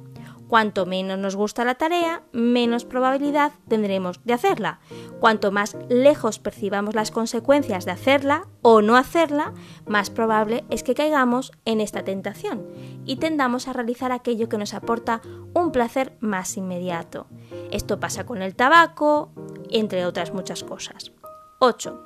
Cuanto 0.48 0.86
menos 0.86 1.18
nos 1.18 1.34
gusta 1.34 1.64
la 1.64 1.74
tarea, 1.74 2.22
menos 2.32 2.84
probabilidad 2.84 3.52
tendremos 3.68 4.20
de 4.24 4.32
hacerla. 4.32 4.80
Cuanto 5.18 5.50
más 5.50 5.76
lejos 5.88 6.38
percibamos 6.38 6.94
las 6.94 7.10
consecuencias 7.10 7.84
de 7.84 7.90
hacerla 7.90 8.46
o 8.62 8.80
no 8.80 8.96
hacerla, 8.96 9.54
más 9.86 10.10
probable 10.10 10.64
es 10.70 10.82
que 10.82 10.94
caigamos 10.94 11.52
en 11.64 11.80
esta 11.80 12.04
tentación 12.04 12.66
y 13.04 13.16
tendamos 13.16 13.66
a 13.66 13.72
realizar 13.72 14.12
aquello 14.12 14.48
que 14.48 14.58
nos 14.58 14.74
aporta 14.74 15.20
un 15.52 15.72
placer 15.72 16.16
más 16.20 16.56
inmediato. 16.56 17.26
Esto 17.70 17.98
pasa 17.98 18.24
con 18.24 18.42
el 18.42 18.54
tabaco, 18.54 19.32
entre 19.70 20.06
otras 20.06 20.32
muchas 20.32 20.62
cosas. 20.62 21.12
8. 21.58 22.02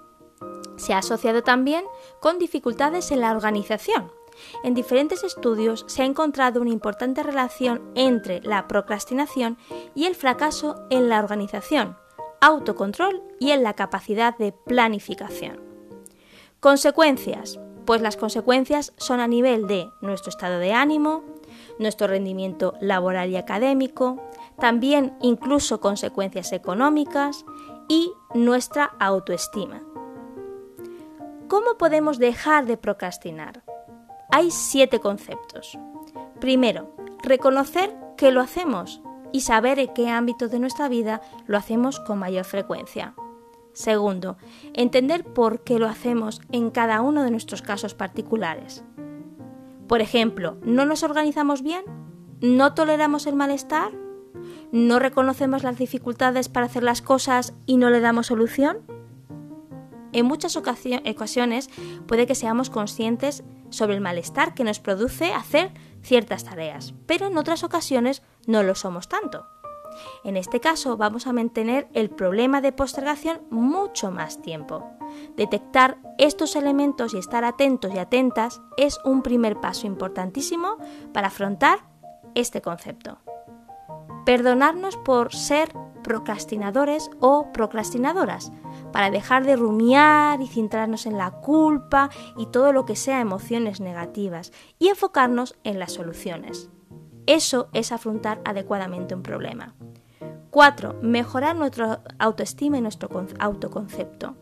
Se 0.77 0.95
ha 0.95 0.99
asociado 0.99 1.43
también 1.43 1.85
con 2.21 2.39
dificultades 2.39 3.11
en 3.11 3.21
la 3.21 3.33
organización. 3.33 4.11
En 4.65 4.75
diferentes 4.75 5.25
estudios 5.25 5.85
se 5.89 6.03
ha 6.03 6.05
encontrado 6.05 6.61
una 6.61 6.71
importante 6.71 7.23
relación 7.23 7.83
entre 7.95 8.41
la 8.43 8.69
procrastinación 8.69 9.59
y 9.95 10.07
el 10.07 10.15
fracaso 10.15 10.87
en 10.91 11.09
la 11.09 11.19
organización, 11.19 11.97
autocontrol 12.41 13.23
y 13.39 13.51
en 13.51 13.63
la 13.63 13.75
capacidad 13.75 14.37
de 14.37 14.53
planificación. 14.53 15.61
Consecuencias. 16.61 17.59
Pues 17.87 18.03
las 18.03 18.17
consecuencias 18.17 18.93
son 18.99 19.21
a 19.21 19.27
nivel 19.27 19.67
de 19.67 19.89
nuestro 20.01 20.29
estado 20.29 20.59
de 20.59 20.73
ánimo, 20.73 21.25
nuestro 21.79 22.07
rendimiento 22.07 22.75
laboral 22.81 23.31
y 23.31 23.37
académico, 23.37 24.23
también 24.59 25.17
incluso 25.23 25.81
consecuencias 25.81 26.53
económicas 26.53 27.45
y 27.89 28.13
nuestra 28.35 28.85
autoestima. 29.01 29.83
¿Cómo 31.49 31.79
podemos 31.79 32.19
dejar 32.19 32.67
de 32.67 32.77
procrastinar? 32.77 33.65
Hay 34.31 34.51
siete 34.51 35.01
conceptos. 35.01 35.79
Primero, 36.41 36.95
reconocer 37.23 37.95
que 38.17 38.31
lo 38.31 38.41
hacemos 38.41 39.03
y 39.33 39.41
saber 39.41 39.79
en 39.79 39.93
qué 39.95 40.09
ámbito 40.09 40.49
de 40.49 40.59
nuestra 40.59 40.89
vida 40.89 41.21
lo 41.47 41.57
hacemos 41.57 42.01
con 42.01 42.19
mayor 42.19 42.45
frecuencia. 42.45 43.15
Segundo, 43.73 44.37
entender 44.75 45.25
por 45.25 45.63
qué 45.63 45.79
lo 45.79 45.87
hacemos 45.87 46.41
en 46.51 46.71
cada 46.71 47.01
uno 47.03 47.23
de 47.23 47.31
nuestros 47.31 47.63
casos 47.63 47.95
particulares. 47.95 48.83
Por 49.87 50.01
ejemplo, 50.01 50.57
¿no 50.63 50.85
nos 50.85 51.03
organizamos 51.03 51.63
bien? 51.63 51.83
¿No 52.41 52.75
toleramos 52.75 53.27
el 53.27 53.37
malestar? 53.37 53.93
¿No 54.73 54.99
reconocemos 54.99 55.63
las 55.63 55.79
dificultades 55.79 56.49
para 56.49 56.67
hacer 56.67 56.83
las 56.83 57.03
cosas 57.03 57.55
y 57.67 57.77
no 57.77 57.91
le 57.91 58.01
damos 58.01 58.29
solución? 58.29 58.79
En 60.13 60.27
muchas 60.27 60.57
ocasiones 60.57 61.71
puede 62.07 62.27
que 62.27 62.35
seamos 62.35 62.71
conscientes 62.71 63.45
sobre 63.71 63.95
el 63.95 64.01
malestar 64.01 64.55
que 64.55 64.65
nos 64.65 64.81
produce 64.81 65.33
hacer 65.33 65.73
ciertas 66.03 66.45
tareas, 66.45 66.95
pero 67.07 67.27
en 67.27 67.39
otras 67.39 67.65
ocasiones 67.65 68.23
no 68.47 68.63
lo 68.63 68.75
somos 68.75 69.09
tanto. 69.09 69.47
En 70.25 70.37
este 70.37 70.61
caso 70.61 70.97
vamos 70.97 71.27
a 71.27 71.33
mantener 71.33 71.89
el 71.95 72.11
problema 72.11 72.61
de 72.61 72.73
postergación 72.73 73.41
mucho 73.51 74.11
más 74.11 74.41
tiempo. 74.43 74.89
Detectar 75.37 75.99
estos 76.19 76.57
elementos 76.57 77.15
y 77.15 77.19
estar 77.19 77.45
atentos 77.45 77.93
y 77.95 77.99
atentas 77.99 78.61
es 78.77 78.99
un 79.05 79.23
primer 79.23 79.61
paso 79.61 79.87
importantísimo 79.87 80.77
para 81.13 81.29
afrontar 81.29 81.81
este 82.35 82.63
concepto. 82.63 83.19
Perdonarnos 84.25 84.97
por 84.99 85.35
ser 85.35 85.73
procrastinadores 86.05 87.11
o 87.21 87.53
procrastinadoras, 87.53 88.53
para 88.93 89.11
dejar 89.11 89.45
de 89.45 89.57
rumiar 89.57 90.41
y 90.41 90.47
centrarnos 90.47 91.07
en 91.07 91.19
la 91.19 91.31
culpa 91.31 92.11
y 92.37 92.47
todo 92.47 92.73
lo 92.73 92.85
que 92.85 92.97
sea 92.97 93.21
emociones 93.21 93.81
negativas 93.81 94.53
y 94.79 94.89
enfocarnos 94.89 95.57
en 95.65 95.79
las 95.79 95.93
soluciones. 95.93 96.71
Eso 97.27 97.69
es 97.73 97.93
afrontar 97.93 98.41
adecuadamente 98.45 99.15
un 99.15 99.23
problema. 99.23 99.75
4. 100.51 100.99
Mejorar 101.03 101.57
nuestra 101.57 102.03
autoestima 102.19 102.79
y 102.79 102.81
nuestro 102.81 103.09
autoconcepto. 103.39 104.37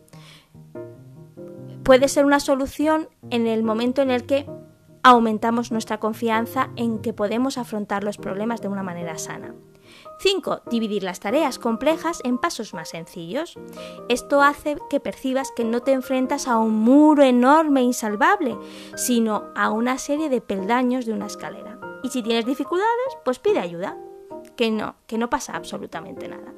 Puede 1.83 2.09
ser 2.09 2.25
una 2.25 2.40
solución 2.40 3.09
en 3.31 3.47
el 3.47 3.62
momento 3.62 4.02
en 4.02 4.11
el 4.11 4.25
que 4.25 4.47
aumentamos 5.02 5.73
nuestra 5.73 5.99
confianza 6.00 6.71
en 6.76 6.99
que 6.99 7.12
podemos 7.12 7.59
afrontar 7.59 8.05
los 8.05 8.19
problemas 8.19 8.61
de 8.61 8.69
una 8.69 8.83
manera 8.83 9.17
sana. 9.19 9.55
5. 10.18 10.62
Dividir 10.70 11.04
las 11.04 11.20
tareas 11.20 11.58
complejas 11.58 12.20
en 12.25 12.38
pasos 12.38 12.75
más 12.75 12.90
sencillos. 12.90 13.54
Esto 14.08 14.42
hace 14.42 14.76
que 14.90 15.00
percibas 15.00 15.52
que 15.54 15.64
no 15.64 15.80
te 15.80 15.92
enfrentas 15.92 16.48
a 16.48 16.58
un 16.58 16.75
muro 16.75 17.22
enorme 17.22 17.80
e 17.80 17.84
insalvable, 17.84 18.56
sino 18.96 19.44
a 19.54 19.70
una 19.70 19.98
serie 19.98 20.28
de 20.28 20.40
peldaños 20.40 21.06
de 21.06 21.12
una 21.12 21.26
escalera. 21.26 21.78
Y 22.02 22.08
si 22.08 22.22
tienes 22.22 22.46
dificultades, 22.46 23.16
pues 23.25 23.38
pide 23.38 23.60
ayuda. 23.60 23.96
Que 24.56 24.70
no, 24.72 24.96
que 25.06 25.18
no 25.18 25.30
pasa 25.30 25.54
absolutamente 25.54 26.26
nada. 26.26 26.52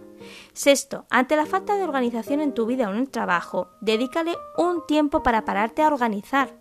Sexto, 0.52 1.04
ante 1.10 1.36
la 1.36 1.46
falta 1.46 1.76
de 1.76 1.84
organización 1.84 2.40
en 2.40 2.54
tu 2.54 2.66
vida 2.66 2.88
o 2.88 2.92
en 2.92 2.98
el 2.98 3.10
trabajo, 3.10 3.68
dedícale 3.80 4.36
un 4.56 4.86
tiempo 4.86 5.22
para 5.22 5.44
pararte 5.44 5.82
a 5.82 5.88
organizar 5.88 6.56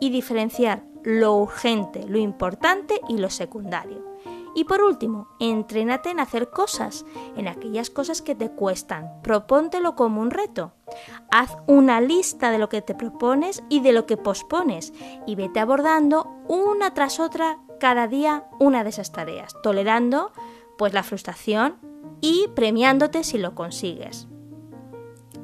y 0.00 0.10
diferenciar 0.10 0.84
lo 1.02 1.34
urgente, 1.34 2.06
lo 2.08 2.18
importante 2.18 3.00
y 3.08 3.18
lo 3.18 3.30
secundario. 3.30 4.09
Y 4.54 4.64
por 4.64 4.82
último, 4.82 5.28
entrénate 5.38 6.10
en 6.10 6.20
hacer 6.20 6.50
cosas, 6.50 7.04
en 7.36 7.48
aquellas 7.48 7.90
cosas 7.90 8.22
que 8.22 8.34
te 8.34 8.50
cuestan. 8.50 9.20
Propóntelo 9.22 9.94
como 9.94 10.20
un 10.20 10.30
reto. 10.30 10.72
Haz 11.30 11.56
una 11.66 12.00
lista 12.00 12.50
de 12.50 12.58
lo 12.58 12.68
que 12.68 12.82
te 12.82 12.94
propones 12.94 13.62
y 13.68 13.80
de 13.80 13.92
lo 13.92 14.06
que 14.06 14.16
pospones 14.16 14.92
y 15.26 15.36
vete 15.36 15.60
abordando 15.60 16.28
una 16.48 16.94
tras 16.94 17.20
otra 17.20 17.58
cada 17.78 18.08
día 18.08 18.44
una 18.58 18.84
de 18.84 18.90
esas 18.90 19.12
tareas, 19.12 19.54
tolerando 19.62 20.32
pues 20.76 20.92
la 20.92 21.02
frustración 21.02 21.76
y 22.20 22.48
premiándote 22.54 23.24
si 23.24 23.38
lo 23.38 23.54
consigues. 23.54 24.28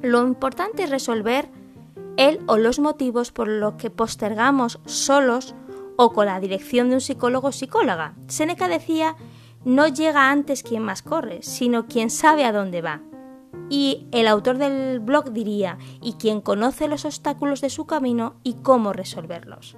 Lo 0.02 0.26
importante 0.26 0.84
es 0.84 0.90
resolver 0.90 1.50
el 2.16 2.40
o 2.46 2.56
los 2.58 2.78
motivos 2.78 3.32
por 3.32 3.48
los 3.48 3.74
que 3.74 3.90
postergamos 3.90 4.80
solos 4.84 5.54
o 5.96 6.12
con 6.12 6.26
la 6.26 6.40
dirección 6.40 6.88
de 6.88 6.96
un 6.96 7.00
psicólogo 7.00 7.48
o 7.48 7.52
psicóloga. 7.52 8.14
Seneca 8.28 8.68
decía, 8.68 9.16
no 9.64 9.88
llega 9.88 10.30
antes 10.30 10.62
quien 10.62 10.82
más 10.82 11.02
corre, 11.02 11.42
sino 11.42 11.86
quien 11.86 12.10
sabe 12.10 12.44
a 12.44 12.52
dónde 12.52 12.82
va. 12.82 13.02
Y 13.68 14.06
el 14.12 14.28
autor 14.28 14.58
del 14.58 15.00
blog 15.00 15.32
diría, 15.32 15.78
y 16.00 16.14
quien 16.14 16.40
conoce 16.40 16.86
los 16.86 17.04
obstáculos 17.04 17.60
de 17.60 17.70
su 17.70 17.86
camino 17.86 18.34
y 18.44 18.54
cómo 18.54 18.92
resolverlos. 18.92 19.76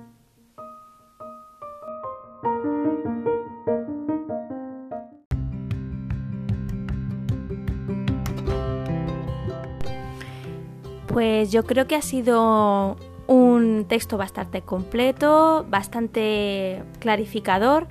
Pues 11.06 11.50
yo 11.50 11.64
creo 11.64 11.86
que 11.86 11.96
ha 11.96 12.02
sido 12.02 12.96
un 13.28 13.84
texto 13.86 14.16
bastante 14.16 14.62
completo, 14.62 15.64
bastante 15.68 16.82
clarificador 16.98 17.86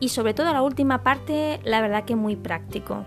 y 0.00 0.08
sobre 0.08 0.34
todo 0.34 0.52
la 0.52 0.62
última 0.62 1.02
parte, 1.02 1.60
la 1.62 1.80
verdad 1.80 2.04
que 2.04 2.16
muy 2.16 2.34
práctico. 2.34 3.04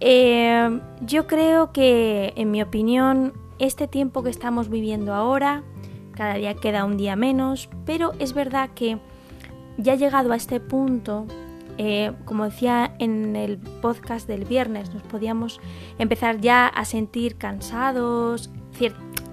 Eh, 0.00 0.80
yo 1.00 1.28
creo 1.28 1.72
que, 1.72 2.32
en 2.36 2.50
mi 2.50 2.60
opinión, 2.60 3.32
este 3.60 3.86
tiempo 3.86 4.24
que 4.24 4.30
estamos 4.30 4.68
viviendo 4.68 5.14
ahora, 5.14 5.62
cada 6.16 6.34
día 6.34 6.54
queda 6.54 6.84
un 6.84 6.96
día 6.96 7.14
menos, 7.14 7.68
pero 7.86 8.12
es 8.18 8.34
verdad 8.34 8.70
que 8.74 8.98
ya 9.78 9.94
llegado 9.94 10.32
a 10.32 10.36
este 10.36 10.58
punto, 10.58 11.26
eh, 11.78 12.10
como 12.24 12.44
decía 12.44 12.96
en 12.98 13.36
el 13.36 13.58
podcast 13.58 14.26
del 14.26 14.44
viernes, 14.44 14.92
nos 14.92 15.04
podíamos 15.04 15.60
empezar 16.00 16.40
ya 16.40 16.66
a 16.66 16.84
sentir 16.84 17.36
cansados, 17.36 18.50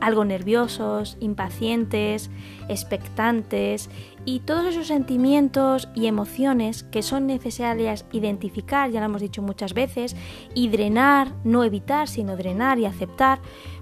algo 0.02 0.26
nerviosos, 0.26 1.18
impacientes, 1.20 2.30
expectantes 2.68 3.90
y 4.26 4.42
todos 4.42 4.66
esos 4.66 4.88
sentimientos 4.88 5.90
y 5.96 6.08
emociones 6.08 6.84
que 6.84 7.02
son 7.02 7.28
necesarias 7.28 8.06
identificar, 8.12 8.92
ya 8.92 9.00
lo 9.00 9.08
hemos 9.08 9.22
dicho 9.22 9.42
muchas 9.42 9.74
veces, 9.74 10.16
y 10.54 10.70
drenar, 10.70 11.34
no 11.44 11.64
evitar, 11.64 12.08
sino 12.08 12.38
drenar 12.38 12.80
y 12.80 12.86
aceptar, 12.86 13.40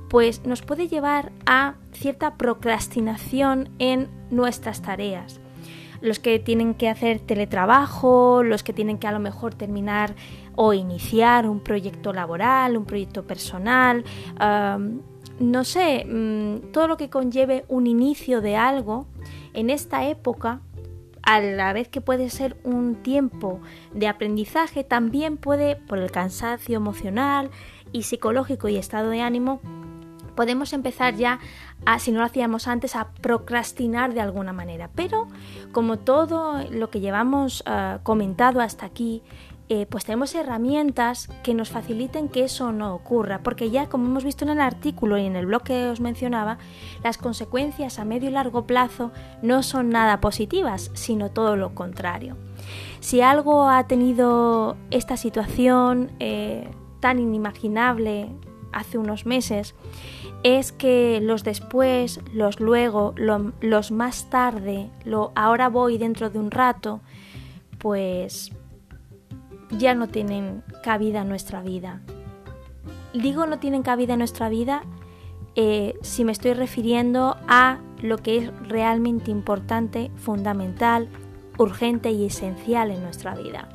pues 0.10 0.46
nos 0.46 0.62
puede 0.62 0.88
llevar 0.88 1.32
a 1.46 1.76
cierta 1.92 2.36
procrastinación 2.36 3.70
en 3.80 4.08
nuestras 4.30 4.82
tareas. 4.82 5.40
Los 6.00 6.20
que 6.20 6.38
tienen 6.38 6.76
que 6.76 6.90
hacer 6.90 7.20
teletrabajo, 7.20 8.44
los 8.44 8.62
que 8.64 8.72
tienen 8.72 9.00
que 9.00 9.08
a 9.08 9.12
lo 9.12 9.20
mejor 9.20 9.56
terminar 9.56 10.14
o 10.56 10.74
iniciar 10.74 11.50
un 11.50 11.60
proyecto 11.60 12.14
laboral, 12.14 12.78
un 12.78 12.86
proyecto 12.86 13.26
personal, 13.26 14.04
no 15.40 15.64
sé, 15.64 16.06
mm, 16.06 16.72
todo 16.72 16.88
lo 16.88 16.98
que 16.98 17.10
conlleve 17.10 17.66
un 17.68 17.88
inicio 17.88 18.42
de 18.42 18.56
algo, 18.56 19.08
en 19.54 19.70
esta 19.70 20.08
época, 20.08 20.62
a 21.22 21.42
la 21.42 21.74
vez 21.74 21.90
que 21.90 22.00
puede 22.00 22.30
ser 22.30 22.58
un 22.64 22.96
tiempo 22.96 23.60
de 23.94 24.08
aprendizaje, 24.08 24.84
también 24.84 25.38
puede, 25.38 25.76
por 25.76 25.98
el 25.98 26.10
cansancio 26.10 26.78
emocional 26.78 27.52
y 27.92 28.04
psicológico 28.04 28.70
y 28.70 28.78
estado 28.78 29.10
de 29.10 29.22
ánimo, 29.22 29.60
podemos 30.36 30.72
empezar 30.72 31.16
ya 31.16 31.40
si 32.00 32.12
no 32.12 32.20
lo 32.20 32.26
hacíamos 32.26 32.68
antes, 32.68 32.96
a 32.96 33.10
procrastinar 33.22 34.14
de 34.14 34.22
alguna 34.22 34.54
manera. 34.54 34.90
Pero 34.96 35.28
como 35.72 35.98
todo 35.98 36.64
lo 36.70 36.90
que 36.90 37.00
llevamos 37.00 37.64
eh, 37.66 37.98
comentado 38.04 38.62
hasta 38.62 38.86
aquí, 38.86 39.24
eh, 39.70 39.86
pues 39.90 40.06
tenemos 40.06 40.34
herramientas 40.34 41.30
que 41.44 41.54
nos 41.54 41.70
faciliten 41.70 42.30
que 42.30 42.46
eso 42.46 42.72
no 42.72 42.96
ocurra, 42.96 43.42
porque 43.44 43.70
ya 43.70 43.88
como 43.90 44.06
hemos 44.06 44.24
visto 44.24 44.46
en 44.46 44.52
el 44.52 44.62
artículo 44.62 45.18
y 45.18 45.26
en 45.26 45.36
el 45.36 45.46
blog 45.46 45.64
que 45.64 45.88
os 45.90 46.00
mencionaba, 46.00 46.58
las 47.04 47.18
consecuencias 47.18 48.00
a 48.00 48.06
medio 48.06 48.30
y 48.30 48.34
largo 48.34 48.66
plazo 48.66 49.12
no 49.42 49.64
son 49.64 49.90
nada 49.90 50.22
positivas, 50.22 50.90
sino 50.94 51.32
todo 51.32 51.58
lo 51.58 51.76
contrario. 51.76 52.38
Si 53.02 53.22
algo 53.22 53.68
ha 53.70 53.88
tenido 53.88 54.78
esta 54.90 55.18
situación 55.18 56.12
eh, 56.20 56.70
tan 57.02 57.20
inimaginable 57.20 58.30
hace 58.72 58.98
unos 58.98 59.26
meses, 59.26 59.76
es 60.44 60.72
que 60.72 61.20
los 61.22 61.44
después, 61.44 62.22
los 62.34 62.62
luego, 62.62 63.14
los 63.18 63.92
más 63.92 64.30
tarde, 64.30 64.90
lo 65.04 65.32
ahora 65.36 65.68
voy 65.68 65.98
dentro 65.98 66.30
de 66.30 66.40
un 66.40 66.52
rato, 66.52 67.02
pues 67.80 68.52
ya 69.72 69.96
no 69.96 70.08
tienen 70.08 70.64
cabida 70.84 71.22
en 71.22 71.30
nuestra 71.30 71.62
vida. 71.62 72.02
Digo 73.14 73.46
no 73.46 73.60
tienen 73.60 73.84
cabida 73.84 74.14
en 74.14 74.20
nuestra 74.20 74.50
vida 74.50 74.84
eh, 75.56 75.98
si 76.02 76.24
me 76.24 76.32
estoy 76.32 76.54
refiriendo 76.54 77.36
a 77.48 77.80
lo 78.02 78.20
que 78.20 78.38
es 78.38 78.52
realmente 78.68 79.32
importante, 79.32 80.12
fundamental, 80.16 81.10
urgente 81.58 82.12
y 82.12 82.26
esencial 82.26 82.92
en 82.92 83.02
nuestra 83.02 83.34
vida. 83.36 83.68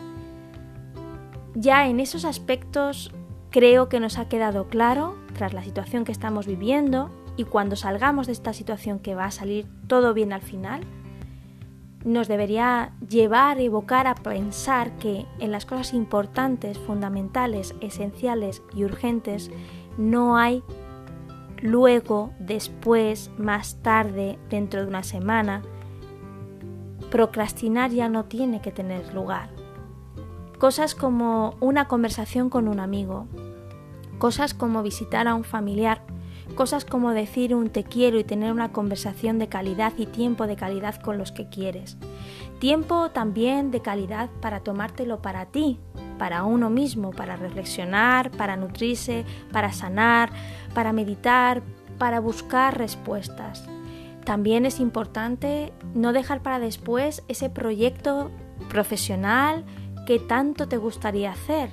Ya 1.54 1.88
en 1.88 1.98
esos 1.98 2.24
aspectos 2.24 3.12
creo 3.50 3.88
que 3.88 4.00
nos 4.00 4.18
ha 4.18 4.28
quedado 4.28 4.68
claro, 4.68 5.16
tras 5.34 5.52
la 5.52 5.64
situación 5.64 6.04
que 6.04 6.12
estamos 6.12 6.46
viviendo, 6.46 7.10
y 7.36 7.44
cuando 7.44 7.76
salgamos 7.76 8.26
de 8.26 8.32
esta 8.32 8.52
situación 8.52 8.98
que 8.98 9.14
va 9.14 9.24
a 9.24 9.30
salir 9.30 9.66
todo 9.86 10.14
bien 10.14 10.32
al 10.32 10.42
final, 10.42 10.82
nos 12.04 12.28
debería 12.28 12.92
llevar, 13.08 13.60
evocar 13.60 14.06
a 14.06 14.14
pensar 14.14 14.96
que 14.98 15.26
en 15.38 15.52
las 15.52 15.66
cosas 15.66 15.94
importantes, 15.94 16.78
fundamentales, 16.78 17.74
esenciales 17.80 18.62
y 18.74 18.84
urgentes 18.84 19.50
no 19.96 20.36
hay 20.36 20.62
luego, 21.60 22.32
después, 22.38 23.30
más 23.38 23.80
tarde, 23.82 24.38
dentro 24.50 24.82
de 24.82 24.88
una 24.88 25.04
semana. 25.04 25.62
Procrastinar 27.10 27.90
ya 27.90 28.08
no 28.08 28.24
tiene 28.24 28.60
que 28.60 28.72
tener 28.72 29.14
lugar. 29.14 29.50
Cosas 30.58 30.94
como 30.94 31.54
una 31.60 31.88
conversación 31.88 32.50
con 32.50 32.68
un 32.68 32.80
amigo, 32.80 33.26
cosas 34.18 34.54
como 34.54 34.82
visitar 34.82 35.28
a 35.28 35.34
un 35.34 35.44
familiar 35.44 36.02
Cosas 36.54 36.84
como 36.84 37.12
decir 37.12 37.54
un 37.54 37.70
te 37.70 37.82
quiero 37.82 38.18
y 38.18 38.24
tener 38.24 38.52
una 38.52 38.72
conversación 38.72 39.38
de 39.38 39.48
calidad 39.48 39.92
y 39.96 40.06
tiempo 40.06 40.46
de 40.46 40.56
calidad 40.56 40.96
con 40.96 41.16
los 41.16 41.32
que 41.32 41.48
quieres. 41.48 41.96
Tiempo 42.58 43.10
también 43.10 43.70
de 43.70 43.80
calidad 43.80 44.28
para 44.40 44.60
tomártelo 44.60 45.22
para 45.22 45.46
ti, 45.46 45.78
para 46.18 46.44
uno 46.44 46.70
mismo, 46.70 47.10
para 47.10 47.36
reflexionar, 47.36 48.30
para 48.30 48.56
nutrirse, 48.56 49.24
para 49.50 49.72
sanar, 49.72 50.30
para 50.74 50.92
meditar, 50.92 51.62
para 51.98 52.20
buscar 52.20 52.78
respuestas. 52.78 53.64
También 54.24 54.66
es 54.66 54.78
importante 54.78 55.72
no 55.94 56.12
dejar 56.12 56.42
para 56.42 56.58
después 56.58 57.24
ese 57.28 57.50
proyecto 57.50 58.30
profesional 58.68 59.64
que 60.06 60.18
tanto 60.18 60.68
te 60.68 60.76
gustaría 60.76 61.32
hacer. 61.32 61.70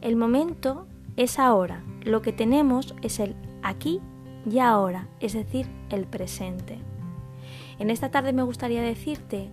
El 0.00 0.16
momento 0.16 0.86
es 1.16 1.38
ahora. 1.38 1.84
Lo 2.02 2.22
que 2.22 2.32
tenemos 2.32 2.94
es 3.02 3.20
el 3.20 3.36
aquí 3.62 4.00
y 4.50 4.58
ahora, 4.58 5.08
es 5.20 5.32
decir, 5.32 5.66
el 5.90 6.06
presente. 6.06 6.78
En 7.78 7.90
esta 7.90 8.10
tarde 8.10 8.32
me 8.32 8.42
gustaría 8.42 8.82
decirte 8.82 9.50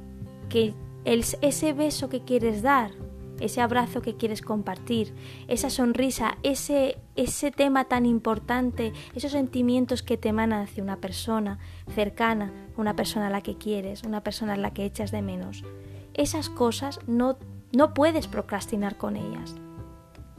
que 0.49 0.73
ese 1.05 1.73
beso 1.73 2.09
que 2.09 2.21
quieres 2.21 2.61
dar, 2.61 2.91
ese 3.39 3.61
abrazo 3.61 4.01
que 4.01 4.15
quieres 4.15 4.41
compartir, 4.41 5.13
esa 5.47 5.69
sonrisa, 5.69 6.37
ese, 6.43 6.97
ese 7.15 7.51
tema 7.51 7.85
tan 7.85 8.05
importante, 8.05 8.93
esos 9.13 9.31
sentimientos 9.31 10.03
que 10.03 10.17
te 10.17 10.29
emanan 10.29 10.63
hacia 10.63 10.83
una 10.83 10.97
persona 10.97 11.59
cercana, 11.93 12.51
una 12.77 12.95
persona 12.95 13.27
a 13.27 13.31
la 13.31 13.41
que 13.41 13.57
quieres, 13.57 14.03
una 14.03 14.21
persona 14.21 14.53
a 14.53 14.57
la 14.57 14.73
que 14.73 14.85
echas 14.85 15.11
de 15.11 15.21
menos. 15.21 15.63
Esas 16.13 16.49
cosas 16.49 16.99
no, 17.07 17.37
no 17.73 17.93
puedes 17.93 18.27
procrastinar 18.27 18.97
con 18.97 19.17
ellas. 19.17 19.55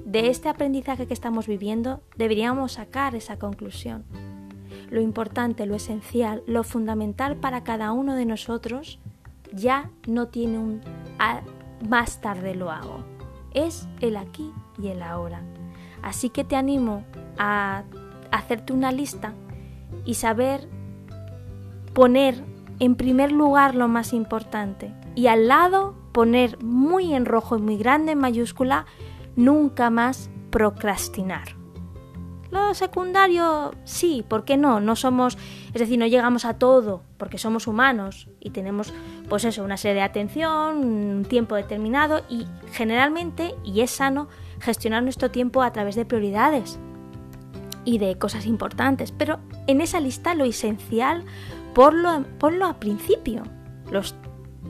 De 0.07 0.29
este 0.29 0.49
aprendizaje 0.49 1.09
que 1.09 1.15
estamos 1.15 1.49
viviendo 1.49 2.01
deberíamos 2.17 2.75
sacar 2.75 3.17
esa 3.17 3.41
conclusión. 3.41 4.05
Lo 4.89 5.01
importante, 5.01 5.67
lo 5.67 5.75
esencial, 5.75 6.45
lo 6.47 6.63
fundamental 6.63 7.35
para 7.35 7.65
cada 7.65 7.91
uno 7.91 8.15
de 8.15 8.25
nosotros 8.25 9.01
ya 9.53 9.91
no 10.07 10.29
tiene 10.29 10.59
un 10.59 10.81
más 11.89 12.21
tarde 12.21 12.55
lo 12.55 12.71
hago. 12.71 13.05
Es 13.53 13.89
el 14.01 14.17
aquí 14.17 14.53
y 14.81 14.89
el 14.89 15.03
ahora. 15.03 15.43
Así 16.03 16.31
que 16.31 16.45
te 16.45 16.55
animo 16.55 17.05
a 17.37 17.83
hacerte 18.31 18.73
una 18.73 18.93
lista 18.93 19.35
y 20.05 20.15
saber 20.15 20.69
poner 21.95 22.45
en 22.79 22.95
primer 22.95 23.33
lugar 23.33 23.75
lo 23.75 23.89
más 23.89 24.13
importante 24.13 24.95
y 25.17 25.27
al 25.27 25.49
lado 25.49 25.97
poner 26.13 26.63
muy 26.63 27.13
en 27.13 27.25
rojo 27.25 27.59
y 27.59 27.61
muy 27.61 27.77
grande 27.77 28.13
en 28.13 28.19
mayúscula 28.19 28.87
nunca 29.37 29.91
más 29.91 30.31
procrastinar. 30.51 31.57
Lo 32.51 32.75
secundario, 32.75 33.75
sí, 33.85 34.25
¿por 34.27 34.45
qué 34.45 34.57
no? 34.57 34.81
No 34.81 34.97
somos, 34.97 35.37
es 35.75 35.81
decir, 35.81 35.99
no 35.99 36.07
llegamos 36.07 36.45
a 36.45 36.55
todo, 36.55 37.03
porque 37.19 37.39
somos 37.39 37.67
humanos 37.67 38.29
y 38.41 38.51
tenemos, 38.51 38.95
pues 39.29 39.45
eso, 39.45 39.65
una 39.65 39.77
serie 39.77 39.97
de 39.97 40.03
atención, 40.03 40.79
un 40.79 41.27
tiempo 41.29 41.57
determinado 41.57 42.23
y 42.29 42.47
generalmente, 42.73 43.55
y 43.65 43.81
es 43.81 43.91
sano, 43.91 44.29
gestionar 44.61 45.03
nuestro 45.03 45.31
tiempo 45.31 45.63
a 45.63 45.73
través 45.73 45.97
de 45.97 46.05
prioridades 46.05 46.79
y 47.85 47.99
de 47.99 48.17
cosas 48.17 48.47
importantes. 48.47 49.13
Pero 49.13 49.41
en 49.67 49.81
esa 49.81 50.01
lista 50.01 50.35
lo 50.35 50.45
esencial, 50.45 51.25
ponlo, 51.75 52.25
ponlo 52.39 52.67
a 52.67 52.79
principio. 52.79 53.43
Los 53.91 54.15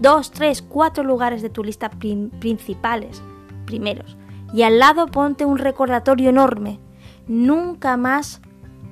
dos, 0.01 0.31
tres, 0.31 0.63
cuatro 0.63 1.05
lugares 1.05 1.43
de 1.43 1.51
tu 1.51 1.63
lista 1.63 1.91
principales, 1.91 3.23
primeros. 3.67 4.17
Y 4.53 4.63
al 4.63 4.79
lado 4.79 5.07
ponte 5.07 5.45
un 5.45 5.59
recordatorio 5.59 6.31
enorme 6.31 6.81
nunca 7.29 7.97
más 7.97 8.41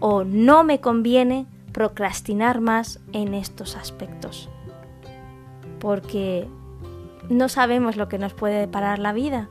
o 0.00 0.24
no 0.24 0.64
me 0.64 0.80
conviene 0.80 1.46
procrastinar 1.72 2.60
más 2.60 3.00
en 3.12 3.34
estos 3.34 3.76
aspectos. 3.76 4.48
Porque 5.80 6.48
no 7.28 7.48
sabemos 7.48 7.96
lo 7.96 8.08
que 8.08 8.18
nos 8.18 8.34
puede 8.34 8.58
deparar 8.58 8.98
la 8.98 9.12
vida. 9.12 9.48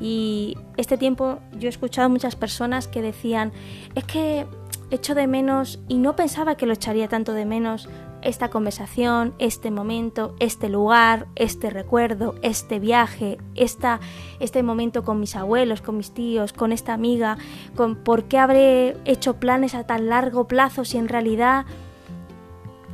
Y 0.00 0.56
este 0.76 0.98
tiempo 0.98 1.38
yo 1.52 1.66
he 1.66 1.70
escuchado 1.70 2.08
muchas 2.08 2.36
personas 2.36 2.88
que 2.88 3.02
decían, 3.02 3.52
es 3.94 4.04
que 4.04 4.46
echo 4.90 5.14
de 5.14 5.26
menos 5.26 5.80
y 5.88 5.98
no 5.98 6.16
pensaba 6.16 6.56
que 6.56 6.66
lo 6.66 6.72
echaría 6.72 7.08
tanto 7.08 7.32
de 7.32 7.44
menos 7.44 7.88
esta 8.24 8.48
conversación, 8.48 9.34
este 9.38 9.70
momento, 9.70 10.34
este 10.40 10.68
lugar, 10.68 11.26
este 11.36 11.70
recuerdo, 11.70 12.34
este 12.42 12.80
viaje, 12.80 13.38
esta, 13.54 14.00
este 14.40 14.62
momento 14.62 15.04
con 15.04 15.20
mis 15.20 15.36
abuelos, 15.36 15.82
con 15.82 15.96
mis 15.96 16.12
tíos, 16.12 16.52
con 16.52 16.72
esta 16.72 16.94
amiga, 16.94 17.36
con 17.76 17.96
por 17.96 18.24
qué 18.24 18.38
habré 18.38 18.96
hecho 19.04 19.34
planes 19.34 19.74
a 19.74 19.86
tan 19.86 20.08
largo 20.08 20.48
plazo 20.48 20.84
si 20.84 20.98
en 20.98 21.08
realidad 21.08 21.66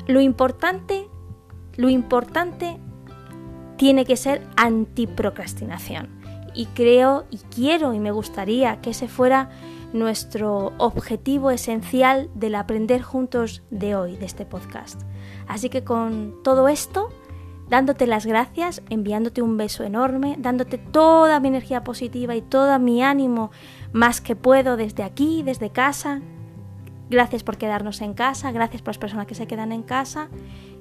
lo 0.06 0.20
importante, 0.20 1.08
lo 1.76 1.88
importante 1.88 2.78
tiene 3.76 4.04
que 4.04 4.16
ser 4.16 4.46
antiprocrastinación. 4.56 6.20
Y 6.52 6.66
creo 6.66 7.24
y 7.30 7.38
quiero 7.54 7.94
y 7.94 8.00
me 8.00 8.10
gustaría 8.10 8.80
que 8.80 8.90
ese 8.90 9.08
fuera 9.08 9.50
nuestro 9.92 10.72
objetivo 10.78 11.50
esencial 11.50 12.28
del 12.34 12.56
aprender 12.56 13.02
juntos 13.02 13.62
de 13.70 13.94
hoy, 13.94 14.16
de 14.16 14.26
este 14.26 14.44
podcast. 14.44 15.02
Así 15.50 15.68
que 15.68 15.82
con 15.82 16.36
todo 16.44 16.68
esto, 16.68 17.08
dándote 17.68 18.06
las 18.06 18.24
gracias, 18.24 18.82
enviándote 18.88 19.42
un 19.42 19.56
beso 19.56 19.82
enorme, 19.82 20.36
dándote 20.38 20.78
toda 20.78 21.40
mi 21.40 21.48
energía 21.48 21.82
positiva 21.82 22.36
y 22.36 22.40
todo 22.40 22.78
mi 22.78 23.02
ánimo 23.02 23.50
más 23.92 24.20
que 24.20 24.36
puedo 24.36 24.76
desde 24.76 25.02
aquí, 25.02 25.42
desde 25.42 25.70
casa. 25.70 26.20
Gracias 27.10 27.42
por 27.42 27.58
quedarnos 27.58 28.00
en 28.00 28.14
casa, 28.14 28.52
gracias 28.52 28.80
por 28.80 28.90
las 28.90 28.98
personas 28.98 29.26
que 29.26 29.34
se 29.34 29.48
quedan 29.48 29.72
en 29.72 29.82
casa 29.82 30.28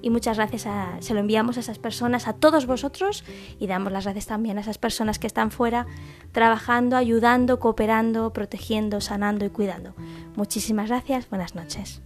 y 0.03 0.11
muchas 0.11 0.37
gracias 0.37 0.67
se 0.99 1.13
lo 1.15 1.19
enviamos 1.19 1.57
a 1.57 1.61
esas 1.61 1.79
personas, 1.79 2.27
a 2.27 2.33
todos 2.33 2.67
vosotros 2.67 3.23
y 3.59 3.65
damos 3.65 3.91
las 3.91 4.03
gracias 4.03 4.27
también 4.27 4.59
a 4.59 4.61
esas 4.61 4.77
personas 4.77 5.17
que 5.17 5.25
están 5.25 5.49
fuera 5.49 5.87
trabajando, 6.31 6.95
ayudando, 6.95 7.59
cooperando, 7.59 8.33
protegiendo, 8.33 9.01
sanando 9.01 9.45
y 9.45 9.49
cuidando. 9.49 9.95
Muchísimas 10.35 10.89
gracias, 10.89 11.27
buenas 11.27 11.55
noches. 11.55 12.03